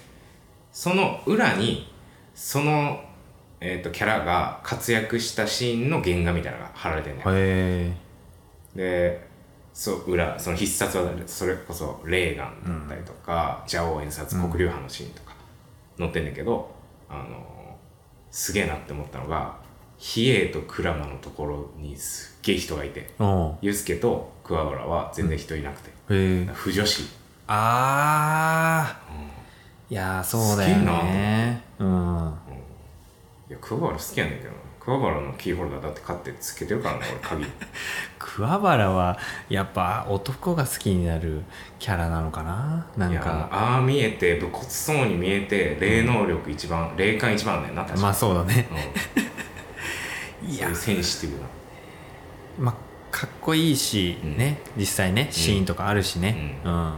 [0.73, 1.93] その裏に
[2.37, 3.01] その、
[3.61, 7.93] えー、とキャラが活躍したシーンの原画みたいなのが貼られてんねんへえ
[8.75, 9.27] で
[9.75, 15.35] そう裏その必殺技でそれこそレーガンだったりとか、ジャオ演殺黒竜派のシーンとか
[15.99, 16.71] 載ってんだけど、
[17.09, 17.77] あの
[18.31, 19.57] すげえなって思ったのが
[20.05, 23.09] 比叡とクラマのところにすっげえ人がいて。
[23.61, 27.05] ユウスケと桑原は全然人いなくて、へえ不女子、
[27.47, 29.13] ああ
[29.89, 31.63] いやーそうだよね。
[31.79, 32.35] うん。
[33.49, 34.57] いや桑原好きやねんけどな。
[34.81, 37.47] 桑原のキーホルダーだって買ってつけてるからな俺鍵。
[38.19, 39.17] 桑原は
[39.49, 41.43] やっぱ男が好きになる
[41.79, 42.85] キャラなのかな？
[42.97, 43.49] ないんか。
[43.53, 48.03] ああ見えて武骨そうに見えて霊能力一番、霊感一番あんねんな確かに。
[48.03, 48.69] まあそうだね。
[49.17, 49.23] うん、
[50.51, 51.45] そういうセンシティブな。
[52.59, 52.75] まあ
[53.11, 54.37] かっこいいし、うん。
[54.37, 56.61] ね実際ねシーンとかあるしね。
[56.65, 56.95] ううん、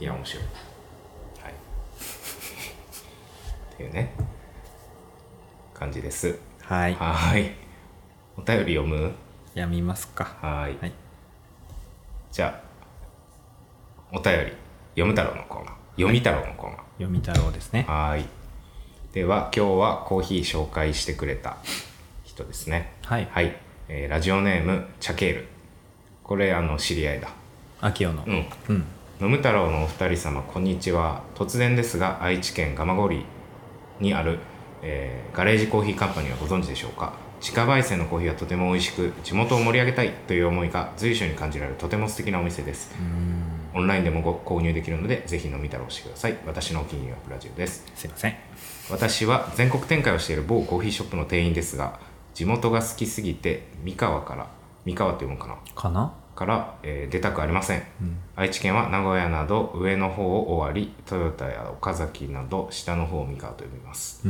[0.00, 0.44] いや面白い。
[1.42, 1.52] はい。
[3.74, 4.12] っていうね
[5.74, 6.38] 感じです。
[6.62, 6.94] はい。
[6.94, 7.52] はーい。
[8.36, 9.12] お便り読む？
[9.54, 10.24] やみますか。
[10.40, 10.78] はーい。
[10.80, 10.92] はい。
[12.32, 12.70] じゃあ
[14.12, 14.52] お便り
[14.94, 15.74] 読む太郎のコーナー。
[15.96, 17.84] 読み太郎のコーナー、読み太郎ですね。
[17.86, 18.24] はーい。
[19.12, 21.56] では、今日はコーヒー紹介してくれた
[22.40, 22.92] 人ですね。
[23.04, 23.56] はいはい。
[23.88, 25.46] えーラジオネーム、チャケール。
[26.22, 27.28] これ、あの、知り合いだ。
[27.80, 28.46] 秋代のうん。
[28.68, 28.84] うん
[29.20, 31.22] 野む太郎のお二人様、こんにちは。
[31.34, 33.24] 突然ですが、愛知県蒲郡
[34.00, 34.38] にある、
[34.82, 37.12] えーガレージコーヒーカンパニーはご存知でしょうか？
[37.40, 42.94] 自家焙煎のコーヒーはとても美味しく、地元を盛り上げたいという思いが随所に感じられるとても素敵なお店です。
[43.74, 46.36] オンラインでもご購入できるので、ぜひ飲み太郎してください。
[46.46, 47.84] 私のお気に入りはブラジルです。
[47.94, 48.34] すいません
[48.90, 52.00] 私は全国展開をしている某コーヒーショップの店員ですが
[52.34, 54.48] 地元が好きすぎて三河から
[54.84, 55.72] 三河って読むのかな？
[55.74, 56.12] かな？
[56.34, 58.16] から、えー出たくありません、うん。
[58.34, 64.26] 愛知県は名古屋など上の方を終わりトヨタや岡崎など下の方を三河と呼びます。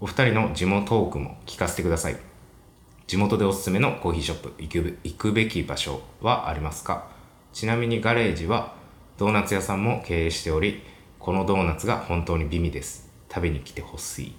[0.00, 2.16] お二人の地元トークも聞かせてください。
[3.06, 7.08] 地元でおすすめのコーヒーショップ行くべ行くべき場所はありますか？
[7.52, 8.74] ちなみにガレージは
[9.18, 10.82] ドーナツ屋さんも経営しており
[11.18, 13.10] このドーナツが本当に美味です。
[13.28, 14.34] 食べに来てほしい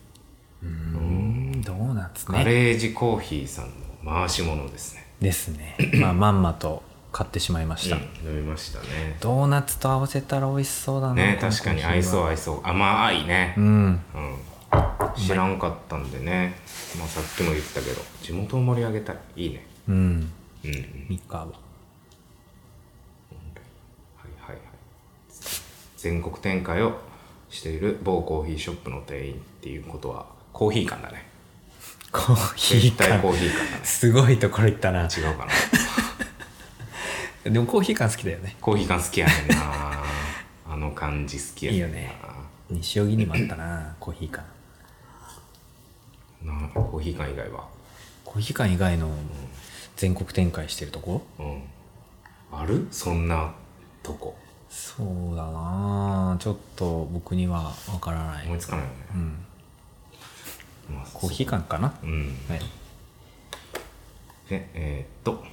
[0.63, 3.71] うーんドーナツガねレージコーヒーさんの
[4.05, 5.05] 回し物ですね。
[5.21, 8.01] ですねまあまんまと買ってしまいました、飲
[8.35, 9.17] みましたね。
[9.19, 12.61] ドーナツと合わせたら美味しそうだなね、確かに合いそうう合いそう。
[12.63, 13.61] 甘いねう。
[13.61, 13.99] んうん。
[15.17, 16.55] 知らんかったんでね。
[16.97, 19.17] まあさっきも言ったけど、地元を盛り上げたい。
[19.35, 19.65] いいね。
[19.87, 20.31] うんうん
[20.63, 21.05] うん。
[21.09, 21.53] 三河はい
[24.39, 24.57] はいはい。
[25.97, 26.99] 全国展開を
[27.49, 31.25] している某コーヒーショップの店員っていうことは、コーヒー館だね。
[32.11, 33.85] コーヒー絶対コー館ヒーね。
[33.85, 35.51] すごいところ行ったな違うかな。
[37.51, 39.55] でもコーヒー館好きだよねコーヒー館好きやねんな。
[40.71, 42.15] あの感じ好きやねんないいよね
[42.69, 44.43] 西荻にもあったなコーヒー館
[46.43, 47.67] なコーヒー館以外は？
[48.25, 49.09] コーヒー館以外の
[49.95, 51.25] 全国展開してるとこ？
[51.39, 51.63] うん。
[52.51, 52.87] ある？
[52.91, 53.53] そんな
[54.03, 54.37] とこ。
[54.69, 58.95] そうだなちょっと僕にはわからない思いつかないよね。
[59.13, 59.45] うん
[60.89, 61.93] まあコーヒー館かな？
[62.03, 62.35] うん。
[62.49, 62.59] はい。
[64.49, 65.43] でえーっと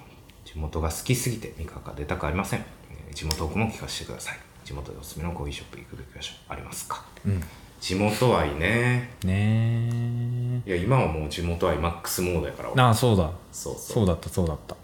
[0.45, 4.39] 地元が好きすぎて味覚が出たくありません、えー地元奥も聞かせてください。
[4.65, 7.05] 地元でおすすめのコーヒーショップ行くべき場所ありますか？
[7.25, 7.43] うん。
[7.81, 9.11] 地元愛ね。
[9.23, 12.85] ねいや今はもう地元愛マックスモードやから。
[12.85, 13.31] ああそうだ。
[13.53, 13.83] そうそう。
[13.83, 14.77] そうだったそうだった。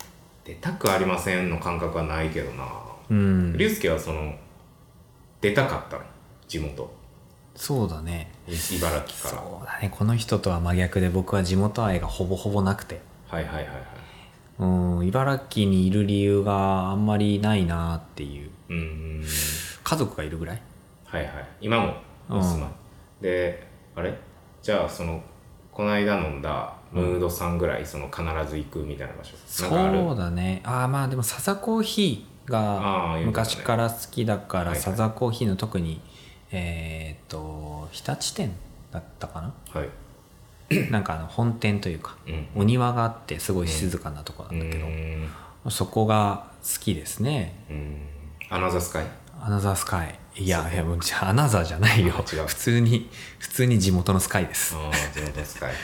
[0.44, 2.68] 出たくありませんの感覚はないけどな。
[3.10, 3.56] うん。
[3.56, 4.34] 竜介はその
[5.40, 6.04] 出たかったの？
[6.48, 6.92] 地元。
[7.56, 8.30] そうだね。
[8.31, 9.06] い茨城から。
[9.08, 9.88] そうだね。
[9.90, 13.00] この人とは真逆で僕は地元愛がほぼほぼなくて。
[13.28, 13.76] はいはいはいはい。
[14.58, 14.64] う
[15.00, 18.50] ん茨城にいる理由があんまりないなっていう。
[18.68, 19.24] うーん
[19.82, 20.62] 家族がいるぐらい？
[21.04, 21.32] はいはい。
[21.60, 21.94] 今も
[22.28, 22.70] お住まい、
[23.22, 24.16] であれ？
[24.62, 25.22] じゃあその
[25.72, 29.66] この間飲んだムードさんぐらいその必ず行くみたいな場所、そ
[30.12, 30.60] うだね。
[30.64, 34.80] ああまあでもサザコーヒーが昔から好きだから、はいはい。
[34.80, 36.00] サザコーヒーの特に
[36.52, 38.52] えーっと日立店
[38.92, 39.54] だったかな？
[39.72, 39.88] はい。
[40.90, 42.46] なんかあの本店というかうん。
[42.62, 45.70] お庭があってすごい静かなとこうなんだけど、ーん。
[45.70, 47.54] そこが好きですね。
[47.70, 47.96] うん。
[48.50, 49.06] アナザースカイ？
[49.40, 50.18] アナザースカイ。
[50.36, 52.12] いやいやもうじゃあアナザーじゃないよ。
[52.12, 54.74] 普通に普通に地元のスカイです。
[54.76, 55.74] ああ地元スカイ。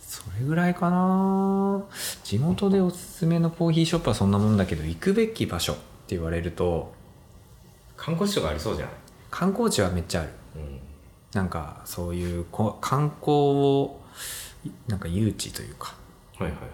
[0.00, 1.82] それぐらいかな。
[2.24, 5.82] 地元でおすすめのコーヒーショップはそんなもんだけど行くべき場所って
[6.16, 6.92] 言われると
[8.00, 8.94] 観光地とかありそうじゃない？
[9.30, 10.30] 観光地はめっちゃある。
[10.56, 10.80] うん。
[11.34, 14.00] なんかそういうこ観光を
[14.88, 15.94] なんか誘致というか。
[16.38, 16.70] はいはいはい。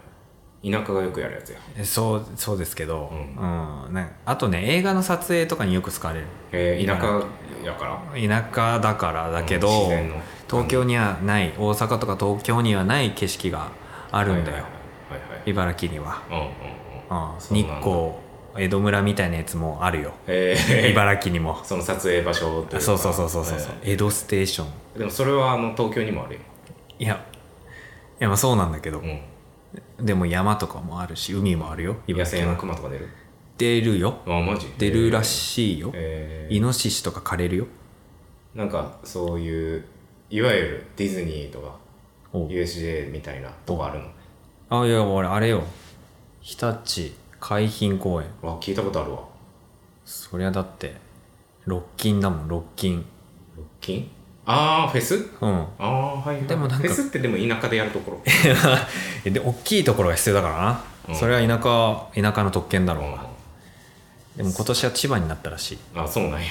[0.71, 1.59] 田舎がよくやるやつや。
[1.77, 3.93] えそうそうですけど、ううん。
[3.93, 6.27] なんかあとね映画の撮影とかによく使われる。
[6.53, 7.25] えー、田舎
[7.65, 8.43] やから？
[8.43, 10.13] 田舎だからだけど、うん
[10.49, 13.73] 東京にはない大阪とか東京にはない景色が
[14.13, 17.39] あるんだよ、はいはいはい茨城には、うんうんうん。
[17.41, 18.13] 日光
[18.59, 20.13] 江戸村みたいなやつもあるよ。
[20.27, 21.61] えー、茨城にも。
[21.65, 22.81] その撮影場所というか。
[22.81, 24.67] そうそうそうそうそう、え江戸ステーション。
[24.97, 26.35] ーでもそれはあの東京にもある。
[26.35, 26.41] よ、
[26.99, 27.25] いや
[28.21, 29.03] いやまあそうなんだけど、う
[30.03, 33.09] ん、でも山とかもあるし海もあるよ野生の熊とか出る？
[33.59, 34.19] 出るよ。
[34.27, 34.67] あマジ？
[34.79, 36.57] 出るらい、しいよ、えー。
[36.57, 37.67] イノシシとか枯れるよ。
[38.55, 39.85] なんかそういう
[40.31, 41.77] いわゆるディズニーとか
[42.33, 44.07] お USJ みたいなとこあるの？
[44.83, 45.63] あいや俺あれよ。
[46.41, 47.13] 日立
[47.49, 48.29] 海浜公園。
[48.43, 49.21] わ聞いたことあるわ。
[50.05, 50.97] そりゃだって
[51.65, 53.07] ロッキンだもんロッキン
[53.57, 54.11] ロッキン
[54.45, 55.15] ああフェス？
[55.41, 55.61] うん。
[55.61, 56.47] ああはいはい。
[56.47, 58.23] でもなんかフェスってでも田舎でやるところ？
[59.31, 61.15] で大きいところが必要だからな、うん。
[61.15, 63.27] それは田舎田舎の特権だろううが、
[64.37, 65.97] でも今年は千葉になったらしい。
[65.97, 66.49] んあそうなんや。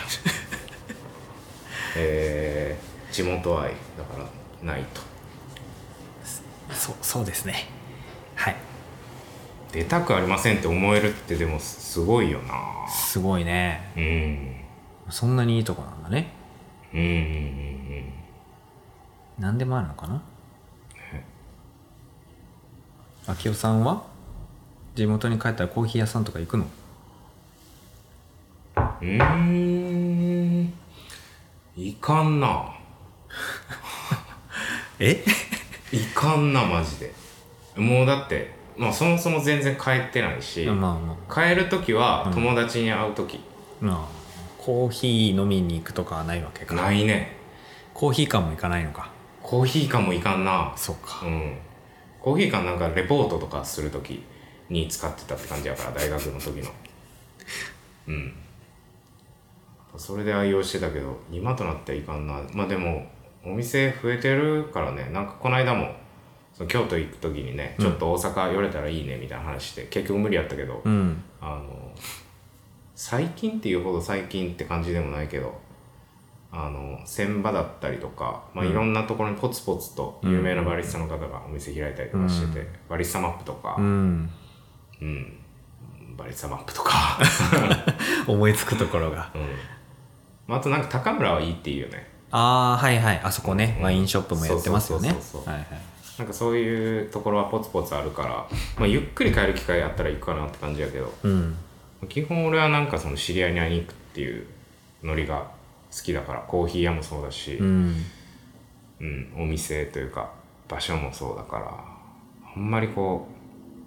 [1.98, 4.18] えー、地元愛だか
[4.64, 5.02] らないと。
[6.74, 7.70] そうそうですね。
[8.36, 8.56] はい
[9.76, 12.88] 出たくありませんって思えるってでもすごいよな。
[12.90, 13.92] すごいね。
[13.98, 15.12] うん。
[15.12, 16.32] そんなにいいとこなんだね。
[16.94, 18.14] うんうんうん
[19.38, 20.22] 何でもあるのかな？
[23.28, 24.04] 明夫さんは？
[24.96, 26.68] 地元に帰ったらコーヒー屋さんとか行くの？
[29.02, 30.74] うん。
[31.76, 32.74] いかんな。
[35.00, 35.22] え？
[35.92, 37.14] いかんなマジで。
[37.76, 43.40] もうだってまあそもそも全然帰ってないし、まあま帰る時は友達に会う時、
[43.82, 44.16] あまあ
[44.58, 46.76] コーヒー飲みに行くとかはないわけか。
[46.76, 47.36] ないね。
[47.94, 49.12] コーヒー館も行かないのか。
[49.42, 50.74] コーヒー館もいかんな。
[50.76, 51.26] そうか。
[51.26, 51.58] うん。
[52.20, 54.24] コーヒー館なんかレポートとかする時
[54.70, 56.72] に使ってたって感じやから大学の時の。
[58.08, 58.34] うん。
[59.98, 62.42] それで愛用してたけど今となってはいかんな。
[62.54, 63.06] まあでも
[63.46, 65.10] お店増えてるからね。
[65.14, 65.92] なんかこの間も
[66.56, 71.22] その京都行く時にねちょっと大阪寄れたらいいねみたいな話して、結局無理やったけど、うん。
[71.42, 71.92] あの
[72.96, 75.60] 最近っていうほど最近って感じでもないけど
[76.50, 84.30] あの船場だったりとか、まあ、いろんなところにポツポツと有名なバリスタの方がお店開いたりとかしてて、バリスタマップとか、うん。
[85.02, 85.40] うん、
[86.16, 87.20] バリスタマップとか、
[88.26, 89.30] 思いつくところが。
[89.36, 89.42] うん。
[90.48, 92.08] まあ、あとなんか高村はいいっていうよね。
[92.32, 93.22] ああはいはい。
[93.22, 93.84] あそこね、うん。
[93.84, 95.10] ワインショップもやってますよね。
[95.10, 95.54] そうそうそうそう。
[95.54, 98.30] はいはいなんかそういうところはポツポツあるから、
[98.78, 101.58] まあ、ゆっくり帰る機会あったら行くかなって感じやけどうん。
[102.08, 104.46] 基本俺はなんかその知り合いに会いに行くっていう
[105.04, 105.52] ノリが
[105.92, 107.96] 好きだからコーヒー屋もそうだし、うん。
[109.02, 110.32] うん、お店というか
[110.70, 111.84] 場所もそうだから
[112.56, 113.28] あんまりこ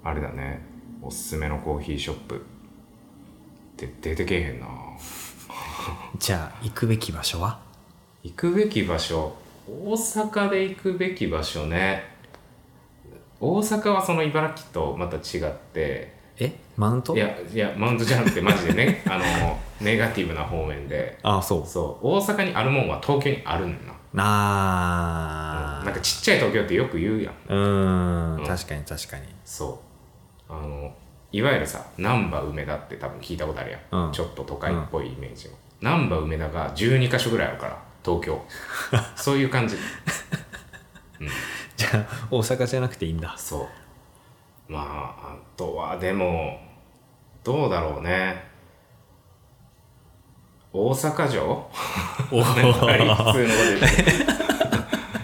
[0.05, 0.61] うあれだね
[1.01, 2.39] おすすめのコーヒーショップっ
[3.77, 4.67] て出てけえへんな。
[6.19, 7.59] じゃあ行くべき場所は？
[8.23, 9.35] 行くべき場所
[9.67, 12.18] 大阪で行くべき場所ね
[13.41, 17.17] 大阪はその茨城とまた違ってえマウント？
[17.17, 21.19] いやいやマウントじゃなくてマジでね あのネガティブな方面で。
[21.23, 21.67] ああそう。
[21.67, 22.07] そう。
[22.07, 25.79] 大阪にあるもんは東京にあるんだな。
[25.81, 25.85] あ。
[25.85, 27.35] なんかちっちゃい東京ってよく言うやん。
[27.49, 28.37] うーん。
[28.39, 28.47] うん。
[28.47, 29.23] 確かに確かに。
[29.45, 29.81] そ
[30.49, 30.53] う。
[30.53, 30.93] あの
[31.31, 34.13] いわゆるさ難波梅田って多分聞いたことあるやん、うん。
[34.13, 35.55] ちょっと都会っぽいイメージの。
[35.81, 38.41] 難波梅田が12か所ぐらいあるから東京。
[39.15, 39.77] そういう感じ
[41.79, 43.69] じゃあ大阪じゃなくていいんだそ
[44.69, 44.73] う。
[44.73, 46.59] まああとはでも
[47.45, 48.47] どうだろうね。
[50.73, 51.71] 大阪城？
[52.33, 53.81] おなんか普通のこと言っ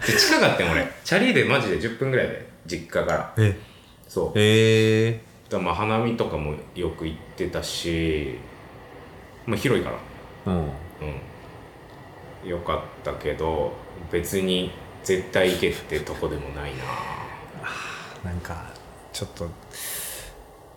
[0.06, 0.88] てで近かったよ俺。
[1.04, 3.34] チャリでマジで10分ぐらいで実家から。
[3.36, 3.58] え
[4.06, 4.38] そう。
[4.38, 8.38] へえだまあ花見とかもよく行ってたし
[9.44, 10.52] まあ広いから。
[10.52, 10.60] うん。
[10.60, 12.48] うん。
[12.48, 13.72] よかったけど
[14.12, 14.70] 別に
[15.04, 16.84] 絶対行けってとこでもないな。
[18.30, 18.64] なんか
[19.12, 19.46] ちょっと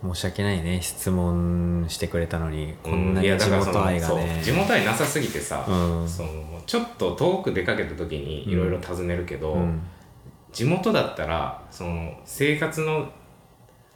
[0.02, 0.80] 申し訳ないね。
[0.82, 2.74] 質問してくれたのに。
[2.82, 6.08] こんなにいやだ地元愛がそうね地元愛なさすぎてさ、うん。
[6.08, 9.80] そのちょっと遠く出かけた時にいろいろ尋ねるけど、うん。
[10.52, 13.10] 地元だったらその生活の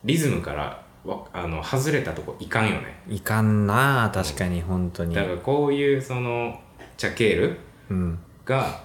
[0.04, 3.02] リズムからわあの外れたとこいかんよね。
[3.08, 5.14] いかんな確かに本当に。
[5.14, 6.58] だからこういうその
[6.96, 7.58] チャケール
[7.90, 8.18] うん。
[8.44, 8.82] が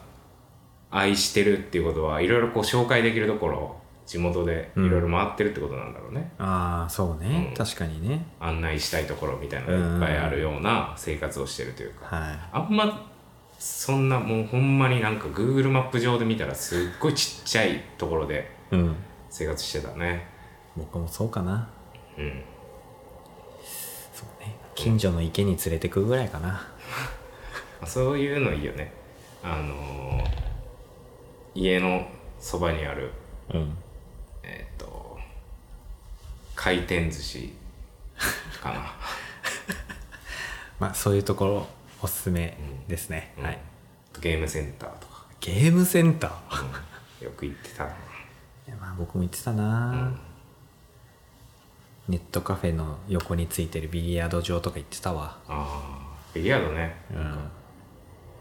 [0.91, 7.53] 愛してるっていうことはいろいろこう紹介できるところを地元でいろいろ回ってるってことなんだろうね、ああそうね、うん。
[7.53, 8.25] 確かにね。
[8.39, 12.39] 案内したいところみたいなのがいっぱいあるような生活をしてるというか、はい。
[12.53, 13.11] あんま
[13.59, 18.95] そんなもうほんまになんか Google マップ上で見たらすっごいちっちゃいところでうん。
[19.29, 20.25] 生活してたね。
[20.77, 21.67] 僕もそうかな。
[22.17, 22.43] うん。
[24.13, 24.55] そうね。
[24.73, 26.47] 近所の池に連れてくぐらいかな。
[27.81, 28.93] まあそういうのいいよね。
[29.43, 30.46] あのー
[31.57, 32.07] 家の
[32.39, 33.11] そばにある
[33.51, 33.75] うん。
[34.43, 35.17] えっ、と
[36.55, 37.53] 回転寿司
[38.61, 38.93] かな。
[40.79, 41.67] まあそういうところ
[41.99, 42.55] おすすめ
[42.87, 43.43] ですね、うん。
[43.45, 43.59] はい。
[44.21, 46.61] ゲームセンターとか、ゲームセンター？
[47.21, 47.25] うん。
[47.25, 47.89] よく行ってたな。
[47.89, 47.93] い
[48.69, 50.11] やまあ僕も言ってたな、
[52.07, 55.39] ネットカフェの横についてるビリヤード場とか行ってたわ。
[55.47, 56.35] あー。
[56.35, 56.95] ビリヤードね。
[57.11, 57.49] うん。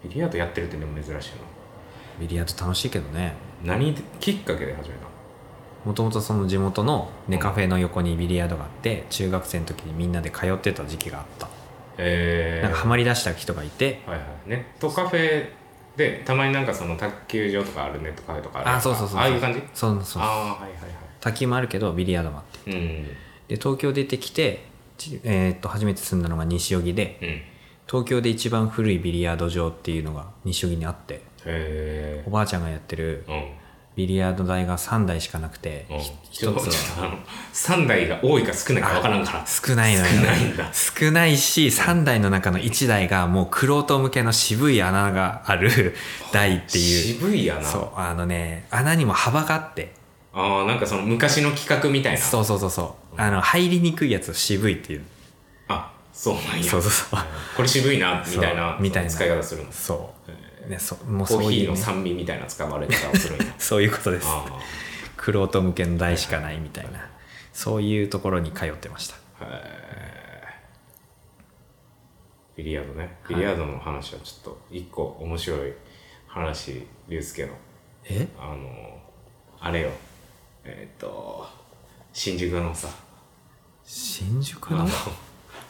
[0.05, 1.33] ビリヤードやってるってでも珍しい
[2.21, 3.35] ビリヤード楽しいけどね。
[3.65, 5.07] な何きっかけで始めた
[5.85, 11.49] もともとその地元のネカフェの横にビリヤードがあって中学生の時にみんなで通ってた時期があった。
[11.99, 14.03] えー、なんかハマりだした人がいて。
[14.07, 14.27] はいはい。
[14.47, 15.49] ネットカフェ
[15.97, 19.63] でたまになんかその卓球場とかあるネットカフェとかあるあそうそうそうああいう感じ？
[19.73, 20.73] そうそうああはいはいはい。
[21.21, 22.71] 卓球もあるけどビリヤードもあって。
[22.71, 23.05] うん。
[23.49, 24.67] で東京出てきて、
[24.99, 27.29] ちえーっと初めて住んだのが西荻でうん。
[27.29, 27.57] へ
[27.89, 33.45] 東京で一番古いビリヤード場っていうのが西荻にあってえおばあちゃんがやってるうん。
[33.97, 35.99] ビリヤード台が3台しかなくてうん。
[36.01, 37.07] ひちょっと一つは。
[37.07, 37.19] あの
[37.55, 39.47] 3台が多いか少ないか分からんから。
[39.47, 40.71] 少ないのよ少ないんだ。
[40.73, 45.95] 少ないし3台の中の1台がもうクロ向けの渋い穴がある
[46.33, 47.15] 台っていう。
[47.15, 49.93] 渋いやなそうあのね穴にも幅があって。
[50.35, 52.19] ああなんかその昔の企画みたいな。
[52.19, 53.21] そうそうそうそう。
[53.21, 55.05] あの入りにくいやつを渋いっていう。
[55.69, 56.65] あそうなんや。
[56.65, 57.21] そうそうそう。
[57.57, 59.11] これ渋いなみたいなそうみたいな。
[59.11, 59.73] 使い方するの。
[59.73, 60.31] そう、
[60.67, 64.27] ね、そもうコーヒーのそういうね酸味みたいな使われ方をするんやそういうことです。
[64.29, 64.45] あ
[65.17, 67.09] クロ向けの台しかないみたいな。
[67.53, 69.15] そういうところに通ってました。
[69.41, 70.17] あへえ
[72.57, 73.17] ビリヤードね。
[73.29, 75.73] ビリヤードの話はちょっと一個面白い
[76.27, 77.55] 話龍介の。
[78.05, 78.29] え？
[78.39, 79.01] あの
[79.59, 79.91] あれよ。
[80.65, 81.47] えっ、と
[82.13, 82.89] 新宿のさ。
[83.85, 84.83] 新宿の？
[84.83, 84.89] あの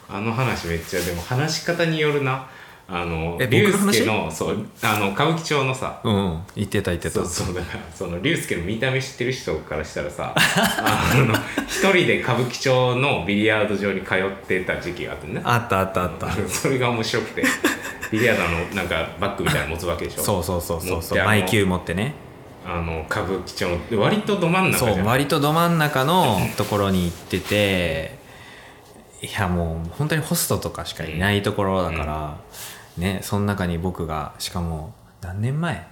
[0.09, 2.49] あの話めっちゃでも話し方によるな
[2.89, 5.99] あのえ龍介のそうあの歌舞伎町のさ。
[6.03, 6.41] うんうん。
[6.55, 7.15] 言ってた言ってた。
[7.15, 11.33] そうそうだからその龍介の見た目知ってる人からしたらさ あの
[11.65, 15.41] 一人で歌舞伎町のビリヤード場に通ってた時期があってね。
[15.43, 16.29] あったあったあった。
[16.47, 17.43] それが面白くて。
[18.09, 20.23] ビリヤードのなんかバッグみたいなの持つわけでしょ。
[20.23, 21.25] そうそうそうそうそう。
[21.25, 22.13] マイキュー持ってね。
[22.65, 28.17] あの歌舞伎町の割とど真ん中そうん割とど真ん中のところに行ってて
[29.21, 32.37] いやもう本当にホストとかしかいないところだから、
[32.97, 35.87] ねその中に僕がしかも何年前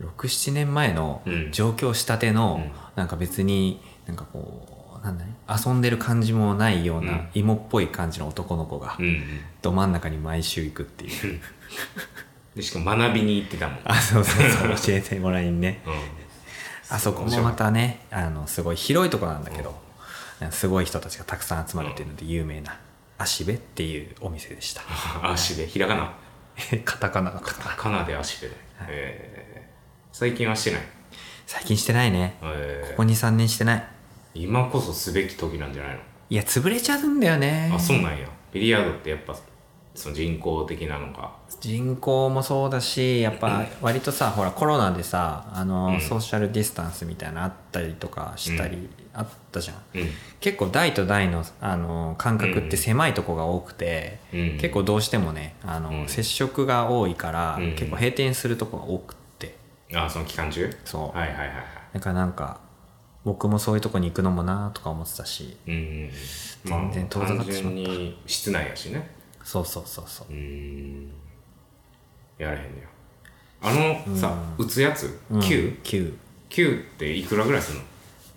[0.00, 1.52] ？67年前のうん。
[1.52, 2.72] 上京したての、うん。
[2.96, 7.06] なんか別になんかこうなんだね遊んでる感じもないよううん。
[7.06, 9.22] な芋っぽい感じの男の子がうんうん。
[9.60, 11.40] ど真ん中に毎週行くっていう。
[12.56, 14.68] でしかも学びに行ってたもん、あそうそうそう。
[14.76, 15.80] 教えてもらいにね。
[15.86, 15.94] うん、
[16.94, 19.74] あそこもまたねあのすごい広いところなんだけど、
[20.50, 22.78] すごい人たちがたくさん集まるっていうので有名な
[23.16, 24.82] 足部っていうお店でした。
[25.32, 26.12] 足でひらがな？
[26.84, 27.30] カタカナ。
[27.30, 28.50] だったかなかなで足で、
[28.88, 29.70] えー。
[30.12, 30.80] 最近はしてない、
[31.46, 32.36] 最近してないね。
[32.42, 32.90] えー。
[32.90, 33.84] ここ23年してない。
[34.34, 36.00] 今こそすべき時なんじゃないの？
[36.30, 37.70] いや潰れちゃうんだよね。
[37.74, 38.26] あそうなんや。
[38.52, 39.36] ビリヤードってやっぱ
[39.94, 41.36] その人口的なのか。
[41.60, 46.00] 人口もそうだしやっぱ 割とさほらコロナでさあの、うん。
[46.00, 49.76] ソーシャルディスタンスみたいなのあったりとかしたり、あったじゃん。
[49.94, 50.08] うん。
[50.40, 54.58] 結構台と台のあの間隔って狭いとこが多くて、うん。
[54.58, 56.08] 結構どうしてもねあの、うん。
[56.08, 57.72] 接触が多いから、うん。
[57.74, 59.56] 結構閉店するとこが多くって。
[59.94, 60.74] あその期間中？
[60.84, 61.56] そう、はいはいはいはい。
[61.92, 62.60] だからなんか
[63.24, 66.92] 僕もそういうとこに行くのもなとか思ってたしうんうんうん。
[66.92, 67.78] 全然遠ざかってしまった。
[67.78, 69.10] 単純に室内やしね。
[69.44, 70.32] そうそうそうそう。
[72.38, 72.88] やらへんねや。
[73.64, 73.72] あ
[74.06, 75.20] のさ打つやつ？
[75.30, 75.40] うん。
[75.40, 76.16] 9?9 9
[76.50, 77.84] 9っていくらぐらいするの？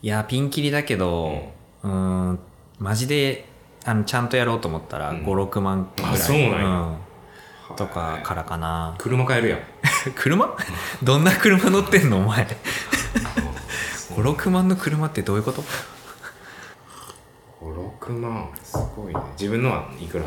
[0.02, 1.52] いやピンキリだけど
[1.84, 1.92] うー
[2.32, 2.40] ん
[2.80, 3.46] マジで
[3.86, 5.18] あのちゃんとやろうと思ったらうん。
[5.26, 6.66] 56万ぐらい、あそうなんや。
[7.70, 7.76] うん。
[7.76, 8.96] とかからかな。
[8.98, 9.60] 車買えるやん。
[10.16, 10.56] 車？
[11.04, 12.18] どんな車乗ってんの？
[12.18, 12.48] お前。
[14.16, 15.64] 56万の車ってどういうこと
[17.62, 18.50] ？56万。
[18.64, 19.20] すごいね。
[19.40, 20.24] 自分のはいくら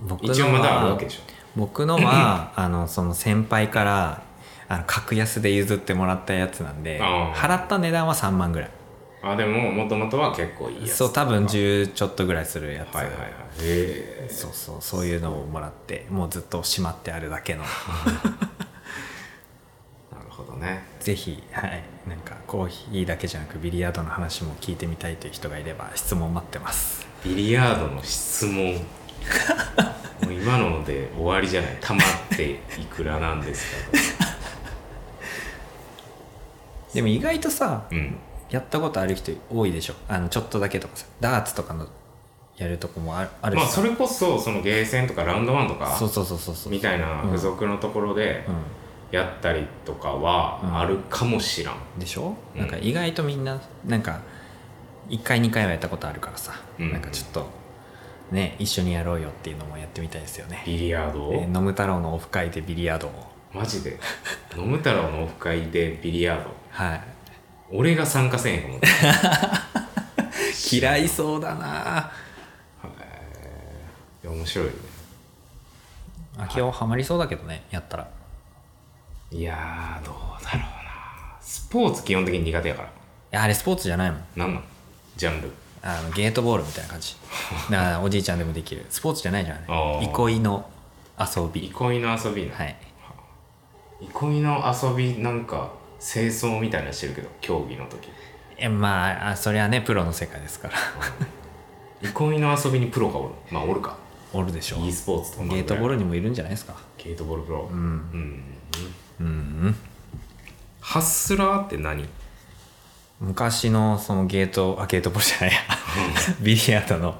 [0.00, 1.20] 僕のは一応まだあるわけでしょ。
[1.56, 4.22] 僕のは あのその先輩から
[4.68, 8.70] あの格安で譲ってもらったやつなんで払った値段は3万ぐらい
[9.26, 10.96] あでももともとは結構いいやつ。
[10.96, 13.16] そう多分はい10ちょっとぐらいするやつ、はいはいへ
[13.60, 14.28] え。
[14.30, 17.62] そうそうそういうのをもらってもうずっとしまってあるだけの。
[20.12, 20.84] なるほどね。
[21.00, 27.06] ぜひはいなんかコーヒーだけじゃなくビリヤードの話も聞いてみたいという人がいれば質問待ってます。
[27.24, 28.74] ビリヤードの質問。
[30.22, 31.78] もう今ので終わりじゃない。
[31.80, 33.66] たまっていくらなんです
[34.18, 34.26] か
[36.92, 38.16] でも意外とさうん
[38.54, 39.94] やったことある人多いでしょ。
[40.08, 41.06] あのちょっとだけとかさ。
[41.20, 41.86] ダーツとかの
[42.56, 43.32] やるとこもあるし。
[43.40, 46.72] さまあそれこそそのゲーセンとかラウンドワンとかそうそうそうそうそう。
[46.72, 48.54] みたいな付属のところでうん。
[49.10, 52.60] やったりとかはうんあるかもしらん、でしょ、うん。
[52.60, 54.20] なんか意外とみんななんか
[55.08, 56.92] 1回2回はやったことあるからさ、うん。
[56.92, 57.46] なんかちょっと
[58.32, 60.64] ね一緒にやろうよっていうのもやってみたいですよね。
[60.66, 61.28] ビリヤード？
[61.28, 63.12] を、えむ太郎のオフ会でビリヤードを。
[63.52, 64.00] マジで？
[64.56, 66.50] 飲む太郎のオフ会でビリヤード？
[66.72, 67.00] はい
[67.76, 68.80] 俺が参加せんへん
[70.72, 72.12] 嫌いそうだな。
[74.22, 74.72] いや面白いね。
[76.38, 78.08] 秋夫ハマりそうだけどねやったら。
[79.32, 80.14] いやーどう
[80.44, 80.66] だろうな。
[81.40, 82.88] スポーツ基本的に苦手やから。
[82.88, 82.90] い
[83.32, 84.20] やあれスポーツじゃないもん。
[84.36, 84.64] なんなん？
[85.16, 85.50] ジャンル。
[85.82, 87.16] あのゲートボールみたいな感じ。
[87.70, 88.86] だからおじいちゃんでもできる。
[88.88, 89.58] スポーツじゃないじゃん。
[90.00, 90.68] 憩いの
[91.18, 91.68] 遊び。
[91.68, 92.76] 憩いの遊びな、はい。
[94.00, 95.70] 憩いの遊びなんか
[96.04, 98.10] 清掃みたいなのしてるけど競技の時。
[98.58, 100.74] えまああそれはねプロの世界ですから。
[102.02, 103.34] 憩いの遊びにプロがおる。
[103.50, 103.96] まあおるか。
[104.32, 105.44] おるでしょ e スポーツとか。
[105.46, 106.74] ゲートボールにもいるんじゃないですか。
[106.98, 107.68] ゲートボールプロ。
[107.72, 107.78] うん。
[107.78, 108.44] うん。
[109.20, 109.76] うん
[110.80, 112.06] ハッスラーって何？
[113.20, 115.60] 昔のそのゲートあゲートボールじゃないや。
[116.42, 117.14] ビリヤードの、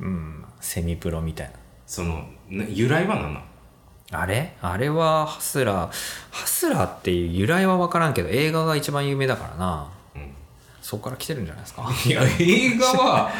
[0.00, 1.52] うん、セミプロみたいな。
[1.86, 3.44] そのな由来は何なん
[4.12, 4.54] あれ？
[4.60, 5.92] あれはハスラー。
[6.30, 9.88] ハスラーっていう由来は分からんけど映画が一番有名だからな。
[10.16, 10.30] うん。
[10.82, 11.88] そこから来てるんじゃないですか？
[12.06, 13.30] いや映画は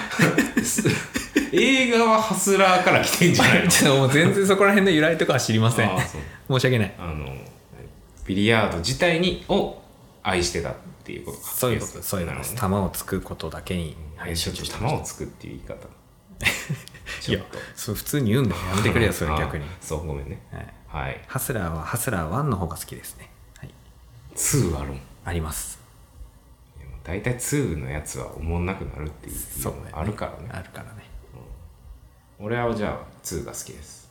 [1.53, 3.68] 映画はハスラーから来てんじゃないの？
[3.71, 5.91] ちょっともう全然そこら辺の由来とかは知りません。
[6.49, 6.95] 申し訳ない。
[6.99, 7.27] あの
[8.27, 9.81] ビリヤード自体にを
[10.23, 11.45] 愛してたっていうことか。
[11.49, 12.55] そういうことですそういうことです。
[12.55, 13.97] なる球をつくことだけに。
[14.16, 15.89] ほどねちょっと球をつくっていう言い方
[17.29, 17.41] いや
[17.75, 18.63] そう普通に言うんだよ。
[18.71, 19.65] やめてくれよそれ逆に。
[19.65, 20.41] あ、 そうごめんね。
[20.51, 23.71] はい、はいハスラーはハスラー1の方が好きですね、はい、
[24.35, 25.01] 2あるん。
[25.25, 25.79] あります。
[27.05, 29.91] 大体2のやつはおもんなくなるっていうそうだよね。
[29.95, 30.49] あるからね。
[30.53, 31.09] あるからね。
[32.39, 34.11] 俺はじゃあ2が好きです。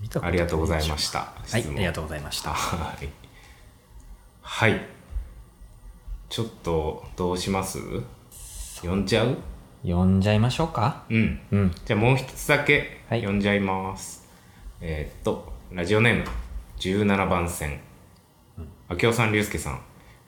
[0.00, 1.18] 見たことありがとうございました。
[1.20, 2.52] はいありがとうございました。
[2.52, 3.08] はい。
[4.42, 4.86] はい。
[6.28, 7.78] ちょっとどうします？
[8.76, 9.36] 読んじゃう？
[9.86, 11.04] 読んじゃいましょうか。
[11.08, 11.40] うん。
[11.52, 11.74] うん。
[11.84, 13.20] じゃあもう一つだけはい。
[13.20, 14.28] 読んじゃいます、
[14.80, 16.24] えーっとラジオネーム。
[16.78, 17.80] 17番線。
[18.90, 19.80] 明夫さん龍介さん。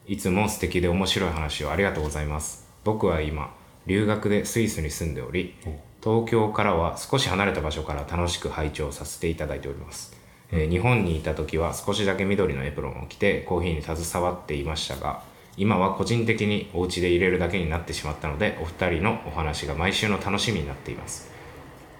[0.07, 2.69] いつも素敵で面白い話をありがとうございます。
[2.83, 3.53] 僕は今
[3.85, 5.55] 留学でスイスに住んでおり
[6.03, 10.15] 東京からは少し離れた場所から楽しく拝聴させていただいております、
[10.51, 15.21] えー日本にいた時は少しだけ緑のエプロンを着てコーヒーに携わっていましたが
[15.59, 21.29] 今は個人的にお家で入れるだけになってしまったのでお二人のお話が毎週の楽しみになっています。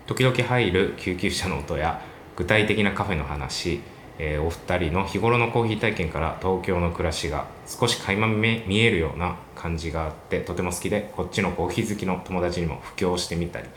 [0.07, 2.01] 時々入る救急車の音や
[2.37, 3.81] 具体的なカフェの話、
[4.17, 13.67] えーお二人の日頃のコーヒー体験から東京の暮らしが少し垣間見見えるような感じがあってとても好きでこっちのコーヒー好きの友達にも布教してみたり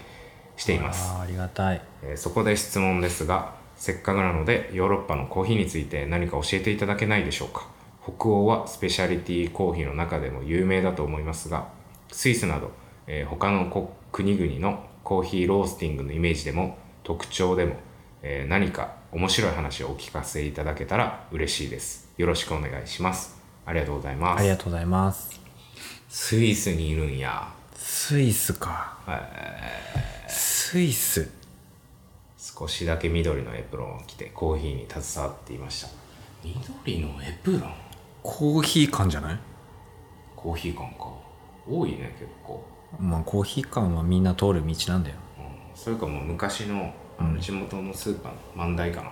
[0.57, 1.13] しています。
[1.21, 1.83] ありがたい。
[2.05, 7.67] えーそこで質問ですがせっかくなのでヨーロッパのコーヒーについて何か教えていただけないでしょうか？
[8.05, 11.69] 北欧はスペシャリティコーヒーの中でも有名だと思いますが
[12.11, 12.73] スイスなど、
[13.07, 17.77] えー他のこ国々のコーヒーロースティングのイメージでも特徴でも、
[18.23, 22.09] えー何か面白い話をお聞かせいただけたら嬉しいです。
[22.17, 23.39] よろしくお願いします。
[23.67, 24.41] ありがとうございます。
[24.41, 25.41] ありがとうございます。
[26.09, 27.49] スイスにいるんや。
[27.75, 28.97] スイスか。
[30.29, 31.31] スイス。
[32.39, 35.89] 少しだけ緑のエプロンを着てコーヒーに携わっていました。
[36.43, 37.92] 緑のエプロン？
[38.23, 39.39] コーヒー缶じゃない？
[40.37, 41.07] コーヒー感か。
[41.69, 42.65] 多いね結構、
[42.99, 45.17] まあコーヒー缶はみんな通る道なんだよ。
[45.39, 45.45] うん、
[45.77, 49.11] それかもう昔のあの地元のスーパーの万代かな、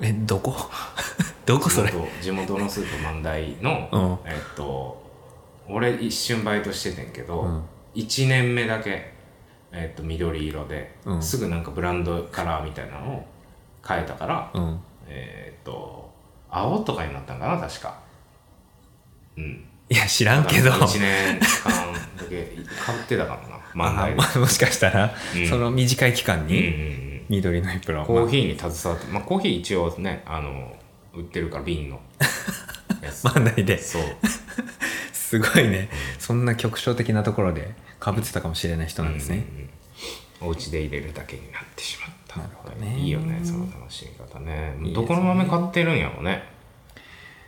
[0.00, 0.54] えどこ？
[1.46, 1.90] どこそれ？
[1.90, 4.30] 地元地元のスーパー万代の、うん。
[4.30, 5.04] えっと
[5.68, 7.62] 俺一瞬バイトしててんけど、うん。
[7.94, 9.12] 1年目だけ、
[9.72, 11.22] えっと緑色で、うん。
[11.22, 13.24] すぐなんかブランドカラーみたいなのを
[13.86, 14.80] 変えたから、うん。
[15.08, 16.10] えっと
[16.50, 18.05] 青とかになったんかな確か
[19.36, 19.64] うん。
[19.88, 20.70] いや知らんけど。
[20.70, 22.46] 1年間だけ
[22.84, 24.20] かぶってたかもな万代で。
[24.20, 25.48] あまあもしかしたら、うん。
[25.48, 27.22] その短い期間うんうんにうん。
[27.28, 28.06] 緑のエプロン。
[28.06, 30.76] コーヒーに携わってまあコーヒー一応ねあの
[31.14, 32.00] 売ってるから瓶の。
[33.02, 33.78] やつまあないで。
[33.78, 34.02] そう。
[35.12, 35.88] すごいね。
[36.18, 39.66] そんな局所的なところでかぶってたかもしれない人なんですね、うんう
[40.38, 42.38] お家で入れるだけになってしまった。
[42.38, 42.98] なるほどね。
[42.98, 44.76] いいよねその楽しみ方ね。
[44.94, 46.55] どこの豆買ってるんやろね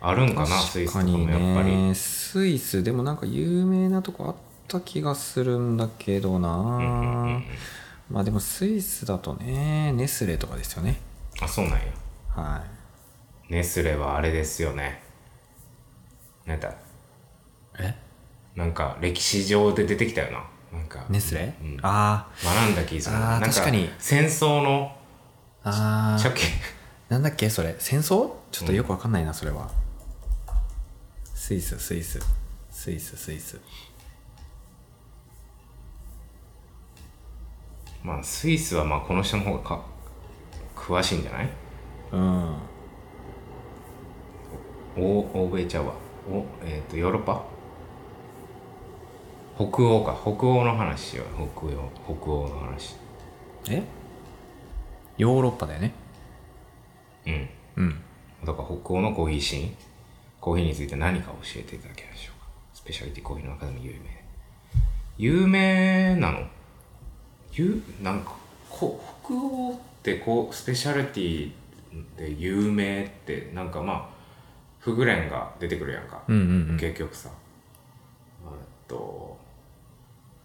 [0.01, 4.34] あるんかなスイスとかもやっぱり、ねスイスでもなんか有名なとこあっ
[4.68, 7.44] た気がするんだけどな、うんうんうんうん。
[8.11, 11.01] まあでもスイスだとねネスレとかですよね。
[11.40, 11.80] あそうなんや。
[12.30, 12.62] は
[13.49, 15.03] ネスレはあれですよね。
[16.46, 16.68] なんだ？
[16.68, 16.72] い
[17.80, 17.94] え？
[18.55, 20.78] なんか歴史上で出てきたよな。
[20.78, 21.05] なんか。
[21.09, 21.78] ネスレ、うん。
[21.82, 23.90] あ学んだ気するあ確かに。
[23.99, 25.70] 戦争のー。
[25.70, 26.44] あー初期
[27.09, 27.74] なんだっけそれ？
[27.78, 28.32] 戦争？
[28.51, 29.70] ちょっとよくわかんないなそれは、
[31.41, 32.18] スイススイス。
[32.68, 33.61] スイススイス。
[38.03, 39.82] まあスイスはまあこの人の方がか
[40.74, 41.49] 詳しいんじゃない？
[42.12, 42.57] うん。
[44.99, 45.95] お欧米ちゃうわ
[46.28, 47.45] おえっ、とヨーロッパ？
[49.57, 50.14] 北欧か。
[50.20, 51.26] 北欧の話しよう。
[51.57, 51.70] 北欧
[52.20, 52.97] 北欧の話。
[53.70, 53.84] え？
[55.16, 55.93] ヨーロッパだよね。
[57.26, 57.49] うん。
[57.76, 58.03] うん。
[58.45, 59.76] だから北欧のコーヒーシーン？
[60.41, 62.49] コーヒーについて何か教えていただけないでしょうか？
[62.74, 63.99] スペシャリティコーヒーの中でも有名。
[65.16, 66.47] 有名なの？
[67.53, 68.32] ゆなんか
[68.70, 71.53] こ北欧ってこうスペシャリティ
[72.16, 74.09] で有名ってなんかまあ
[74.78, 76.78] フグレンが出てくるやんか、うんうんうん。
[76.78, 77.30] 結局さ。
[77.30, 78.51] えっ
[78.86, 79.36] と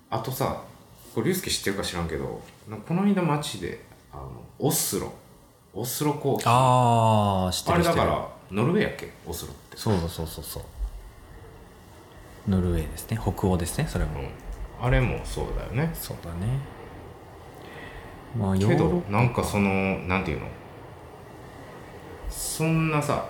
[0.10, 0.64] あとさ
[1.14, 2.42] これ竜介知ってるか知らんけど
[2.88, 5.14] この間街であのオスロ。
[5.76, 6.50] オスロコーヒー。
[6.50, 8.06] ああ知ってある知ってる。
[8.06, 9.12] れだからノルウェーやっけ？
[9.26, 9.78] オスロって。
[9.78, 10.64] そうそうそうそうそう。
[12.50, 13.20] ノルウェーですね。
[13.22, 14.28] 北欧ですねそれも、うん。
[14.82, 15.90] あれもそうだよね。
[15.94, 16.60] そうだね。
[18.38, 20.48] まあヨけどなんかそのなんていうの？
[22.30, 23.28] そんなさ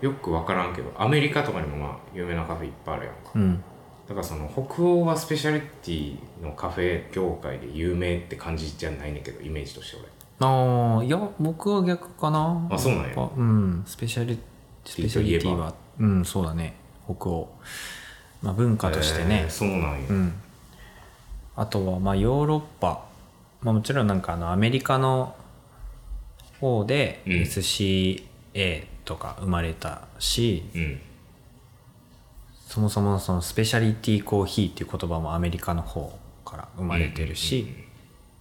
[0.00, 3.30] よく分からんけどアメリカとかにもまあ有名なカフェいっぱいあるやんか。
[3.34, 3.62] うん。
[4.08, 9.96] だからその北欧はスペシャリティのカフェ業界で有名って感じじゃないねんけどイメージとして
[10.38, 12.68] ああいや僕は逆かな。
[12.70, 13.14] あそうなんや。
[13.14, 13.82] ぱうん。
[13.86, 14.38] スペシャリ
[14.84, 15.74] スペシャリティは。
[15.98, 16.74] うんそうだね。
[17.06, 17.48] 北欧。
[18.42, 20.34] まあ文化俺としてね、えーそうなんや、うん。
[21.56, 23.06] あとはまあヨーロッパ、
[23.62, 25.34] まあ、もちろんなんかあのアメリカの
[26.60, 27.32] 方でうん。
[27.32, 31.00] SCA とか生まれたし、うん。
[32.66, 37.72] そもそもそのスペシャリティコーヒーっていう言葉もアメリカの方から生まれてるし、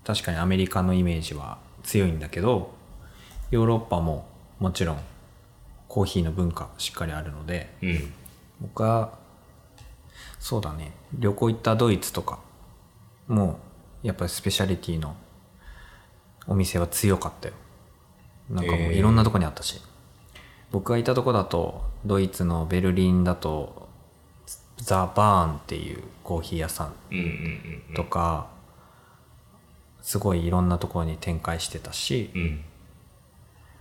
[0.04, 2.74] 確かにアメリカのイメージは強いんだけど
[3.52, 4.28] ヨーロッパも
[4.60, 5.00] もちろん
[5.88, 7.90] コーヒーの文化しっかりあるのでうん。
[7.90, 8.14] うん
[8.62, 9.18] 僕は
[10.40, 10.92] そうだね。
[11.14, 12.40] 旅行行ったドイツとか
[13.28, 13.60] も
[14.04, 15.16] やっぱりスペシャリティの
[16.48, 17.56] お店は強かったよ。
[18.50, 19.82] なんかもういろんなとこにあったし、
[20.72, 23.90] 僕がいたとこだとドイツのベルリンだと
[24.78, 26.94] ザ・バーンっていうコーヒー屋さん。
[27.96, 28.48] とか、
[30.06, 32.64] すごいいろんなところに展開してたし、うん。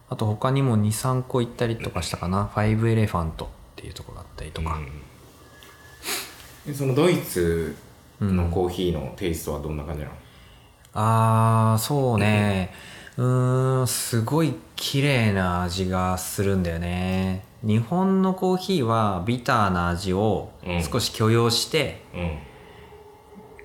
[0.09, 2.47] あと他にも23個行ったりとかしたかな。
[2.47, 4.81] ファイブエレファントっていうところだったりとか、
[6.65, 7.77] でそのドイツ
[8.23, 10.13] のコーヒーのテイストはどんな感じなの、
[10.95, 12.73] あーそうね。
[13.19, 17.45] うーんすごい綺麗な味がするんだよね。
[17.63, 20.83] 日本のコーヒーはビターな味をうん。
[20.83, 22.39] 少し許容して、うん。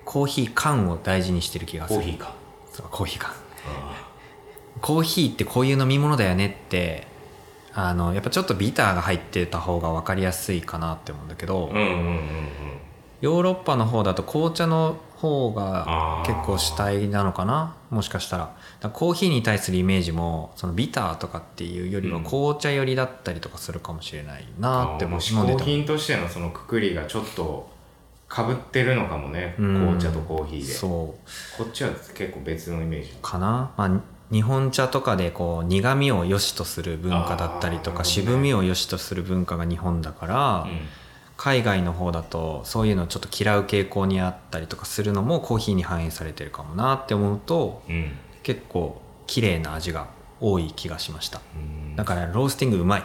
[0.04, 2.00] コーヒー缶を大事にしてる気がする。
[2.00, 2.38] コーヒーか
[2.88, 3.32] コーヒー缶
[4.80, 7.06] コーヒーってこういう飲み物だよねって
[7.72, 12.80] あのやっぱちょっとビターが入ってた方が分かりやすいかなって思うんだけど、うんうんうんうん
[13.20, 18.90] ヨーロッパの方だと紅茶の方が結構主体なのかなもしかしたら。
[18.92, 22.24] コーヒーに対するイメージもそのビターとかっていうよりはうん。
[22.24, 25.20] 紅茶寄りだったりとかするかもしれないなって思う。
[25.32, 27.69] 飲んでた嗜好品としてのそのくくりがちょっと
[28.30, 29.74] かぶってるのかもねうん。
[29.74, 30.64] 紅茶とコーヒーで。
[30.72, 31.16] そ
[31.58, 31.58] う。
[31.58, 33.12] こっちは結構別のイメージ。
[33.20, 34.00] かな、まあ、
[34.32, 38.04] 日本茶とかでこう苦味を良しとする文化だったりとか、ね。
[38.04, 40.80] 渋みを良しとする文化が日本だから、うん。
[41.36, 48.12] 海外の方だとそういうのをちょっと嫌う傾向にあったりとかするのもコーヒーに反映されてるかもなって思うとうん。
[48.44, 50.08] 結構綺麗な味が
[50.40, 51.40] 多い気がしました。
[51.56, 51.96] うん。
[51.96, 53.00] だからロースティングうまい。
[53.00, 53.04] っ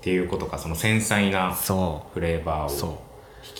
[0.00, 3.11] ていうことかその繊細なそフレーバーそを引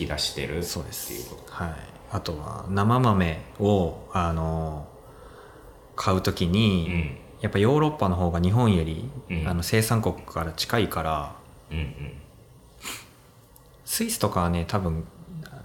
[0.06, 1.74] き出してるうそうですっていうことはい。
[2.10, 4.86] あとは生豆をあの
[5.96, 7.18] 買う時に、うん。
[7.40, 9.48] やっぱヨーロッパの方が日本より、うん。
[9.48, 11.34] あの生産国から近いから
[11.70, 12.12] うんうん。
[13.84, 15.04] スイスとかはね多分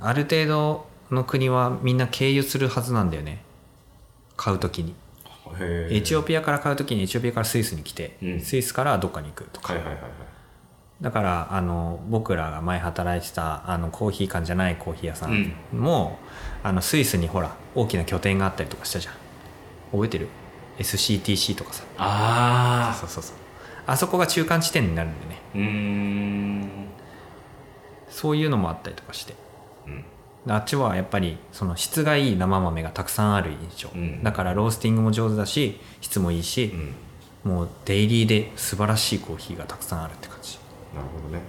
[0.01, 3.43] ある程度の国はみんな経由するはずなんだよね。
[4.35, 4.95] 買う時に。
[5.59, 8.41] エチオピアから買う時にエチオピアからスイスに来て、うん。
[8.41, 10.11] スイスからどっかに行くとか、はいはいはいはい
[11.01, 16.17] だからあの僕らが前働いてたあのコーヒー館じゃないコーヒー屋さんも、
[16.63, 19.13] あのスイスにほら大きな拠点があったりとかしたじゃん。
[19.91, 20.27] 覚えてる
[20.79, 21.83] ？SCTC とかさ。
[21.97, 23.35] ああそうそうそう。
[23.85, 25.41] あそこが中間地点になるんでね。
[25.55, 26.69] うーん。
[28.09, 29.35] そういうのもあったりとかして。
[29.85, 30.51] うん。
[30.51, 34.23] あっちはやっぱりその質がいい生豆がたくさんある印象、うん。
[34.23, 36.71] だからロースティングも上手だし質もいいし
[37.45, 37.51] う、ん。
[37.51, 40.56] もうデイリーで素晴らしいコーヒーがたくさんあるって感じ
[40.97, 41.41] なるほどね。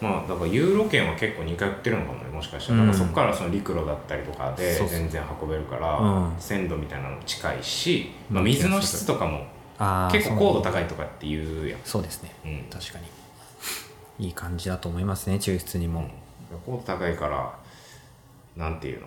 [0.00, 6.34] まあだからユーロ圏は結構似通ってるのかもねもしかしたら,、そこからその陸路だったりとかで全然運べるからうん。
[6.38, 9.46] 鮮度みたいなのも近いし、まあ、うん水の質とかも
[10.10, 11.80] 結構高度高いとかっていうやん。
[11.84, 12.34] そうですね。
[12.44, 12.64] うん。
[12.70, 13.06] 確かに。
[14.26, 16.08] いい感じだと思いますね抽出にも、
[16.66, 17.58] 高度高いから
[18.56, 19.06] なんていうの？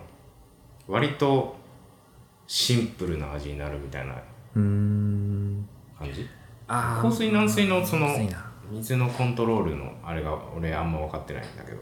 [0.88, 1.56] 割と
[2.48, 4.14] シンプルな味になるみたいな
[4.54, 5.68] 感
[6.14, 6.28] じ？
[6.68, 8.08] 香水軟水のその
[8.72, 11.78] 水のコントロールのあれが俺あんま分かってないんだけど。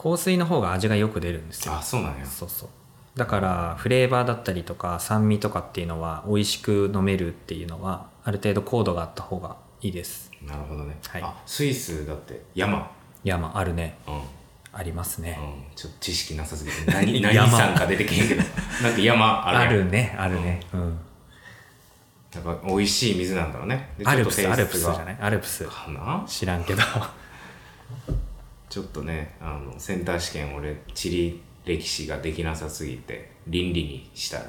[0.00, 1.74] 香水の方が味がよく出るんですよ。
[1.74, 2.24] あそうなんや。
[2.24, 2.68] そうそう。
[3.16, 10.30] だからフレーバーだったりとか酸味とかっていうのは美味しく飲めるっていうのはある程度高度があった方がいいです。
[10.42, 11.22] なるほどね、はい。
[11.22, 12.90] あスイスだって山。
[13.24, 13.98] 山あるね。
[14.06, 14.14] うん。
[14.14, 14.20] うん
[14.70, 15.36] ありますね、
[15.74, 16.88] ちょっと知識なさすぎて。
[16.92, 18.42] 何何山さんか出てけへんけど。
[18.84, 20.60] なんか山あるあるねあるね。
[20.72, 20.98] うん
[22.44, 23.90] やっぱ美味しい水なんだろうね。
[23.98, 25.16] でアルプスアルプスじゃない？
[25.20, 25.64] アルプス。
[25.64, 26.24] かな？
[26.26, 26.82] 知らんけど。
[28.68, 34.40] ちょっとねあのセンター試験俺地理歴史ができなさすぎて倫理にした。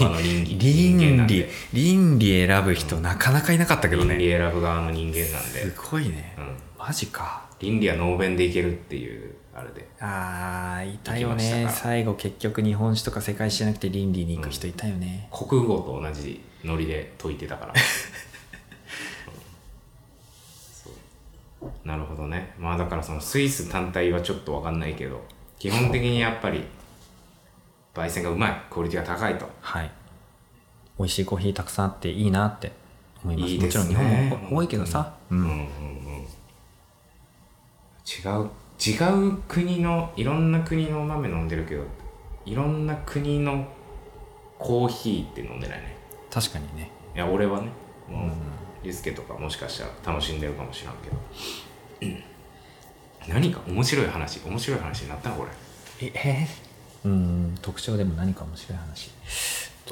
[0.00, 1.12] 側の 倫理。
[1.12, 1.48] んで。
[1.72, 6.34] 倫理選ぶ人なかなかいなかったけど倫理ね選ぶ側の人間なんすで、ごいね。
[6.38, 7.42] うん、マジか。
[7.60, 9.88] 倫理はノーベンでいけるっていうあれで。
[9.98, 11.68] あーいたよね。
[11.68, 17.74] 最後結局日本史とか世界史じゃなくて倫理に行く人いたよね、国語と同じノリで解いてたから、
[21.84, 22.54] なるほどね。
[22.58, 25.24] まあだからそのスイス単体はちょっと分かんないけど
[25.58, 26.64] 基本的にやっぱり
[27.94, 28.62] 焙煎がうまい。
[28.70, 29.48] クオリティが高いと。
[29.60, 29.90] はい。
[30.98, 32.72] 美味しいコーヒーたくさんあっていいなって
[33.24, 33.52] 思います。
[33.52, 33.84] いいですね。
[33.84, 35.38] もちろん日本も多いけどさ、うん。
[35.38, 35.62] うんうんうん。
[38.06, 38.50] 違う。
[38.80, 38.92] 違
[39.28, 41.82] う国のいろんな国の豆飲んでるけど
[42.46, 43.66] いろんな国の
[44.56, 45.97] コーヒーって飲んでないね
[46.32, 46.90] 確かにね。
[47.14, 47.70] いや俺はね
[48.08, 48.30] もう、
[48.84, 52.16] リスケとかもしかしたら楽しんでるかもしらんけど、
[53.28, 55.50] 何か面白い話面白い話になったのこれ。
[56.06, 56.48] ええ？
[57.04, 59.10] うん特徴でも何か面白い話。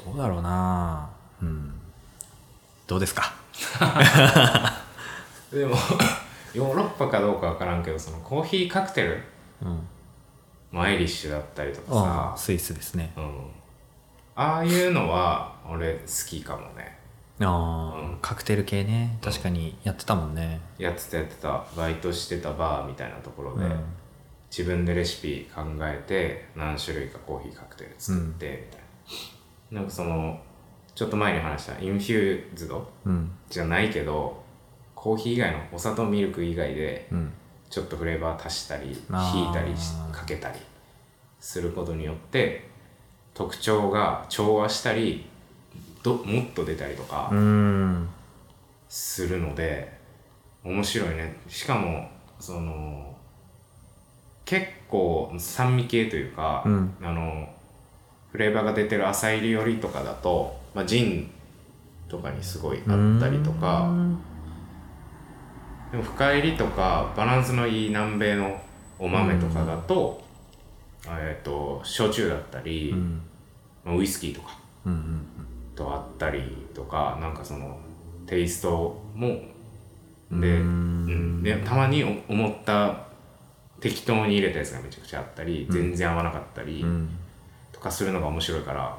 [0.05, 1.09] どうだろうな。
[1.41, 1.73] うん。
[2.87, 3.33] どうですか？
[5.51, 5.75] でも
[6.53, 9.23] ヨーロッパかどうかわからんけどそのコーヒーカクテル
[9.61, 9.87] うん。
[10.71, 12.33] もアイリッシュだったりとあかさ。
[12.33, 13.13] あスイスですね。
[13.15, 13.39] うん、
[14.39, 16.95] ああいうのは俺好きかもね。
[17.39, 18.17] ああ、うん。
[18.21, 19.17] カクテル系ね。
[19.21, 20.61] 確かにやってたもんね。
[20.77, 21.65] やってたやってた。
[21.75, 23.83] バイトしてたバーみたいなところで、うん。
[24.51, 28.81] 自分でレシピ考えて何種類かコーヒーカクテル作ってみたい
[29.71, 30.39] な、なんかその
[30.95, 33.31] ちょっと前に話したインフューズドうん。
[33.49, 34.43] じゃないけど
[34.93, 37.33] コーヒー以外のお砂糖ミルク以外でうん。
[37.69, 38.89] ちょっとフレーバー足したり
[39.33, 40.59] 引いたりしかけたり
[41.39, 42.66] することによって
[43.37, 45.27] 特徴が調和したり
[46.01, 48.09] どもっと出たりとかうん。
[48.89, 49.95] するので
[50.63, 51.37] 面白いね。
[51.47, 52.09] しかも
[52.39, 53.15] その
[54.43, 56.95] 結構酸味系というか、うん。
[56.99, 57.47] あの
[58.31, 61.29] フレーバーが出てる浅入りよりとかだと、まあ、ジン
[62.09, 63.93] とかにすごいあったりとか
[65.91, 68.59] でも深入りとかバランスのいい南米の
[68.97, 70.23] お豆とかだと、
[71.05, 73.21] えっと焼酎だったり、うん。
[73.21, 73.26] まあ
[73.95, 74.57] ウイスキーとか
[75.75, 76.41] とあったり
[76.73, 77.79] とかなんかその
[78.25, 79.45] テイストもで,、
[80.31, 80.39] うん。
[80.39, 80.39] う
[81.39, 83.05] ん、でたまにお思った
[83.79, 87.09] 適当に入れたやつがめちゃくちゃあったり、全然合わなかったりうん。
[87.71, 88.97] とかするのが面白いから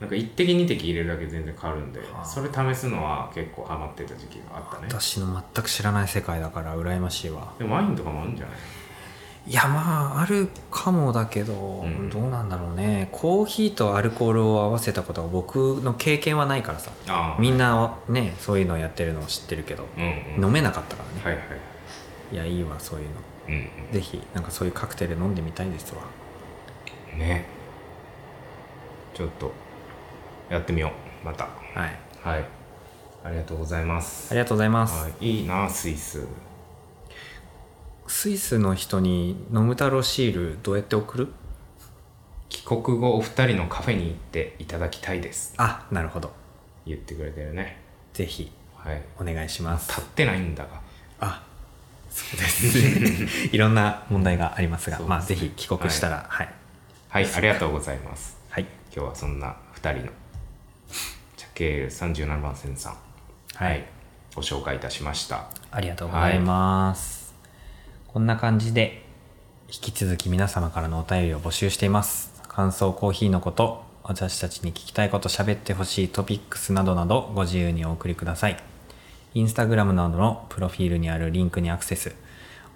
[0.00, 4.86] なんか一滴二滴入れるだけで全然変わるんでそれ試すのは結構ハマってた時期があったね。
[4.88, 7.52] 私の全く知らない世界だから羨ましいわ。
[7.58, 8.56] でもワインとかもあるんじゃない？
[9.46, 12.10] いやまああるかもだけど、ん。
[12.10, 13.08] どうなんだろうね。
[13.12, 16.90] コーヒーとアルコールを合わせたことが僕の経験はないからさ。
[17.38, 20.44] みんなねそういうのをやってるのを知ってるけど、うんうん。
[20.44, 22.34] 飲めなかったからね、はいはい。
[22.34, 23.12] い、やいいわそういうの。
[23.48, 26.02] うんぜひなんかそういうカクテル飲んでみたいですわ。
[27.14, 27.46] うんね。
[29.14, 29.52] ちょっと
[30.50, 31.26] やってみよう。
[31.26, 31.44] また。
[31.44, 31.98] はい。
[32.22, 32.44] はい。
[33.24, 34.30] ありがとうございます。
[34.30, 36.24] ありがとうございます、はい、いいなスイス
[38.08, 41.28] スイスの人に飲む太郎シールどうやって送る？
[42.48, 45.52] 帰国後お二人のカフェに行っていただきたいです。
[45.58, 46.32] あなるほど。
[46.86, 47.80] 言ってくれてるね。
[48.14, 49.02] ぜひはい。
[49.20, 49.88] お願いします。
[49.90, 50.80] 立ってないんだが。
[51.20, 51.42] あ
[52.10, 53.48] そうです。
[53.54, 56.48] いろんな問題がありますがまあぜひ帰国したらはい。
[57.10, 57.28] はい。
[57.34, 58.38] ありがとうございます。
[58.48, 58.62] はい。
[58.94, 60.08] 今日はそんな二人の
[61.36, 62.96] チャケール37番線さん
[63.54, 63.84] はい、
[64.34, 65.46] ご紹介いたしました。
[65.70, 67.17] ありがとうございます、
[68.08, 69.02] こんな感じで
[69.66, 72.32] 引き続き皆様からのお便りを募集しています。
[72.48, 78.56] 感想コーヒーのこと私たちに聞きたいこと喋ってほしいトピックスなどなどご自由にお送りください。
[79.34, 82.16] インスタグラムなどのプロフィールにあるリンクにアクセス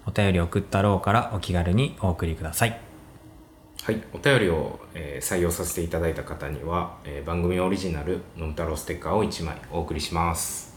[0.05, 2.79] お便り送ったろうからお気軽にお送りください。
[3.81, 10.75] はい、お便りを、えー採用させていただいた方には、えー番組オリジナル「のんたろうステッカー」を1枚お送りします。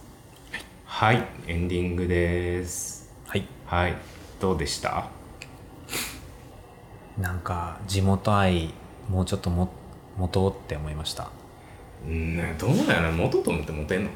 [0.87, 3.13] はい、エンディングです。
[3.27, 3.47] はい。
[3.67, 5.09] はいどうでした？
[7.19, 8.75] なんか地元愛
[9.09, 9.71] もうちょっとも
[10.19, 11.31] 持とうって思いました。
[12.07, 14.11] うんねどうやら元と思ってモテんの？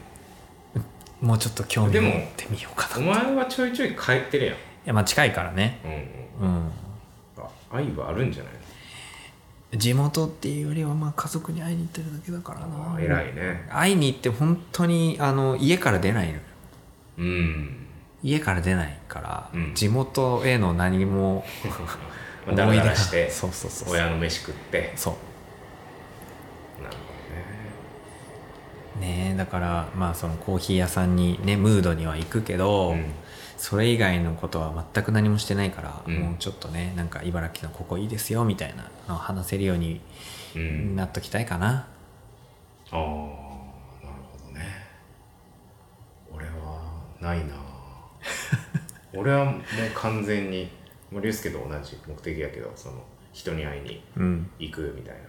[1.21, 3.05] もうちょっと興味でも持ってみようかな。
[3.05, 4.57] いお前はちょいちょい帰ってるやん。
[4.85, 5.79] やまあ近いからね。
[6.41, 6.49] うん。
[6.49, 6.55] うん。
[6.55, 6.71] うん
[7.39, 13.67] あ愛はあるんじゃない地元っていうよりはまあ家族に会いに行ってるだけだからあな偉いね。
[13.71, 16.41] 会いに行って本当にあの家から出ないのよ。
[17.19, 17.87] うん
[18.23, 19.75] 家から出ないから、うん。
[19.75, 21.45] 地元への何も
[22.47, 23.95] まあだらだらしてそうそうそうそう。
[23.95, 24.93] 親の飯食って。
[24.97, 25.17] そ
[26.81, 26.83] う。
[26.83, 26.97] なる
[29.01, 29.33] ね。
[29.33, 33.15] えだからまあそのコーヒー屋さんにねムードには行くけど、ほどね
[33.57, 36.15] それ以外のことは全く何もしてないから、うん。
[36.19, 40.01] もうちょっとねなんか茨城のここいいですよみたいなのを話せるように
[40.57, 41.87] うん、うん、なっときたいかな、
[42.91, 43.07] ああなる
[44.33, 44.87] ほどね。
[46.33, 46.53] 俺は
[47.21, 47.70] ないな
[49.15, 49.61] 俺はもう
[49.95, 50.71] 完全に
[51.11, 53.03] もう竜介と同じ目的やけどその
[53.33, 54.51] 人に会いにうん。
[54.59, 55.21] 行くみたいな。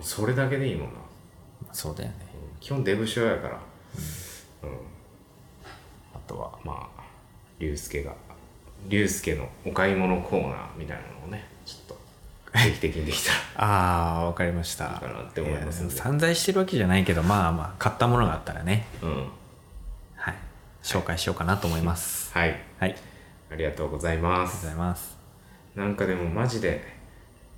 [0.00, 0.94] それだけでいいもんな、
[1.72, 2.16] そうだよね。
[2.34, 3.60] うん基本デブ症やから。
[4.62, 4.70] うん、
[6.14, 6.58] あとは。
[6.64, 7.02] まあ
[7.58, 8.14] 竜介が
[8.88, 11.98] 竜介のお買い物コーナーみたいなのをねちょっと
[12.52, 14.86] 定期的にできたら ああわかりました。
[14.86, 18.86] いいかなって思います散財してるわけじゃないけどまあまあ買ったものがあったらね。
[19.02, 19.16] うん。
[19.18, 19.28] はい
[20.82, 22.32] 紹介しようかなと思います。
[22.32, 22.60] はい。
[22.78, 22.90] はい。
[22.90, 23.04] ありがと
[23.46, 24.62] うありがとうございます。
[24.62, 25.16] ございます
[25.74, 26.82] なんかでもマジで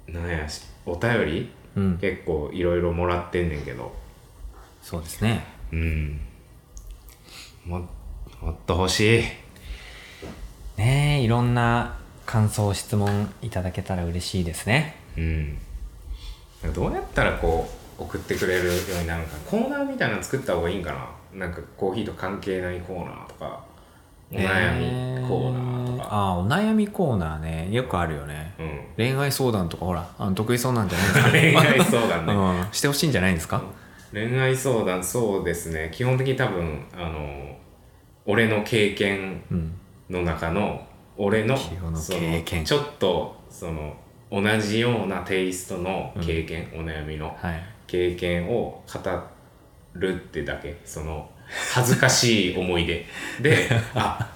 [0.08, 1.52] なんやしお便り？
[1.76, 1.98] うん。
[1.98, 3.94] 結構いろいろもらってんねんけど。
[4.82, 5.44] そうですね。
[5.72, 6.20] うん。
[7.64, 7.88] も
[8.40, 9.22] もっと欲しい。
[10.76, 11.96] ねえいろんな
[12.26, 14.96] 感想質問いただけたら嬉しいですね。
[15.16, 15.58] うん。
[16.74, 17.68] どうやったらこ
[17.98, 19.36] う送ってくれるようになるのか。
[19.46, 23.60] コーナーみたいなの作った方がいいんかななんかコーヒーと関係ないコーナーとか
[24.32, 27.68] お悩みコーナーとえーか、ああお悩みコーナーね。
[27.70, 28.80] よくあるよね、うん。
[28.96, 31.62] 恋愛相談とかほらあの得意そうなんじゃないですか？
[31.70, 32.32] 恋愛相談ね。
[32.32, 33.62] うん、してほしいんじゃないですか、
[34.12, 35.90] 恋愛相談そうですね。
[35.92, 37.56] 基本的に多分あの
[38.26, 39.72] 俺の経験うん、
[40.10, 40.80] の中の
[41.16, 42.64] 俺の経験。
[42.64, 43.94] ちょっとその
[44.32, 47.62] 同じようなテイストの経験、お悩みのはい。
[47.86, 49.10] 経験を語
[49.94, 51.30] るってだけその
[51.72, 53.06] 恥ずかしい思い出
[53.40, 54.30] で あ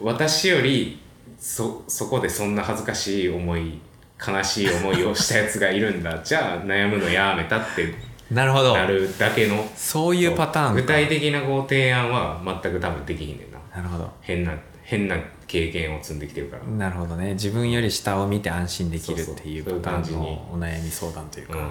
[0.00, 1.00] 私より
[1.38, 3.80] そそこでそんな恥ずかしい思い
[4.24, 6.18] 悲しい思いをしたやつがいるんだ。
[6.22, 7.92] じゃあ悩むのやめたって。
[8.30, 8.74] なるほど。
[8.74, 9.68] なるだけの。
[9.76, 10.80] そういうパターンか。
[10.80, 13.58] 具体的なご提案は全く多分できひんねんな。
[13.76, 14.10] なるほど。
[14.20, 15.16] 変な変な
[15.48, 16.62] 経験を積んできてるから。
[16.64, 17.32] なるほどね。
[17.34, 21.70] 自分より下を見て安心できるっていうパターンのお悩み相談というか、うん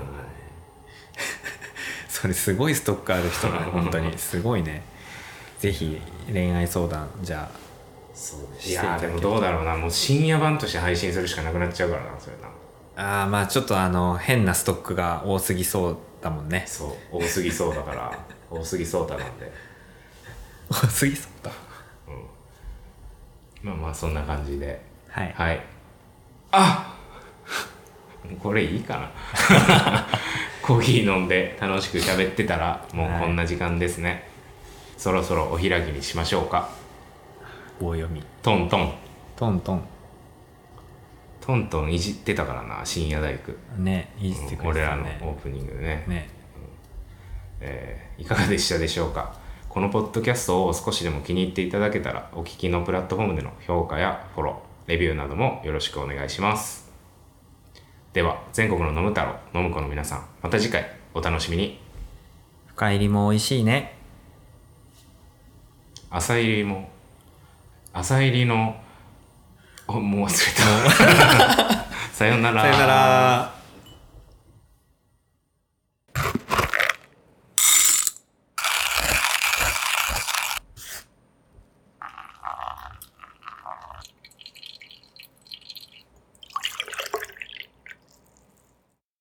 [2.22, 4.84] それすごいストックある人が 本当にすごいね。
[5.58, 6.00] ぜひ
[6.32, 7.58] 恋愛相談じゃあ
[8.14, 9.76] そういやーでもどうだろうな。
[9.76, 12.48] もう深夜版として配信するしかなくなっちゃうからなそれな。
[13.04, 16.64] ああまあちょっとあの変なストックが多すぎそうだもんね。
[16.68, 17.18] そう。
[17.18, 18.20] 多すぎそうだから。
[18.52, 19.52] 多すぎそうだなんで。
[20.70, 21.52] 多すぎそうだ。
[23.64, 24.80] まあまあそんな感じで。
[25.10, 25.34] はい。
[25.36, 25.62] はい。
[26.52, 26.96] あ
[28.44, 29.12] これいいかな
[30.64, 34.28] コーヒー飲んで楽しく喋ってたらもうこんな時間ですね、
[34.98, 36.70] そろそろお開きにしましょうか。
[37.80, 38.24] 棒読み。
[38.44, 38.94] トントン。
[39.36, 39.84] トントン。
[41.42, 46.06] トントンいじってたからな深夜大工、ねいじってくれ俺らのオープニングでね。
[46.08, 46.30] ね。
[47.60, 49.34] えーいかがでしたでしょうか。
[49.68, 56.91] このポッドキャストを少しでも気に入っていただけたらお聞きのプラットフォームでの評価やフォローレビューなどもよろしくお願いします
[58.14, 61.80] では全国の飲む太郎飲む子の皆さんまた次回お楽しみに。
[62.68, 63.96] 深入りも美味しいね。
[66.10, 66.90] 朝入りも
[67.94, 68.76] 朝入りの
[69.88, 71.84] おもう忘れた。
[72.12, 72.62] さようなら。
[72.62, 73.61] さよなら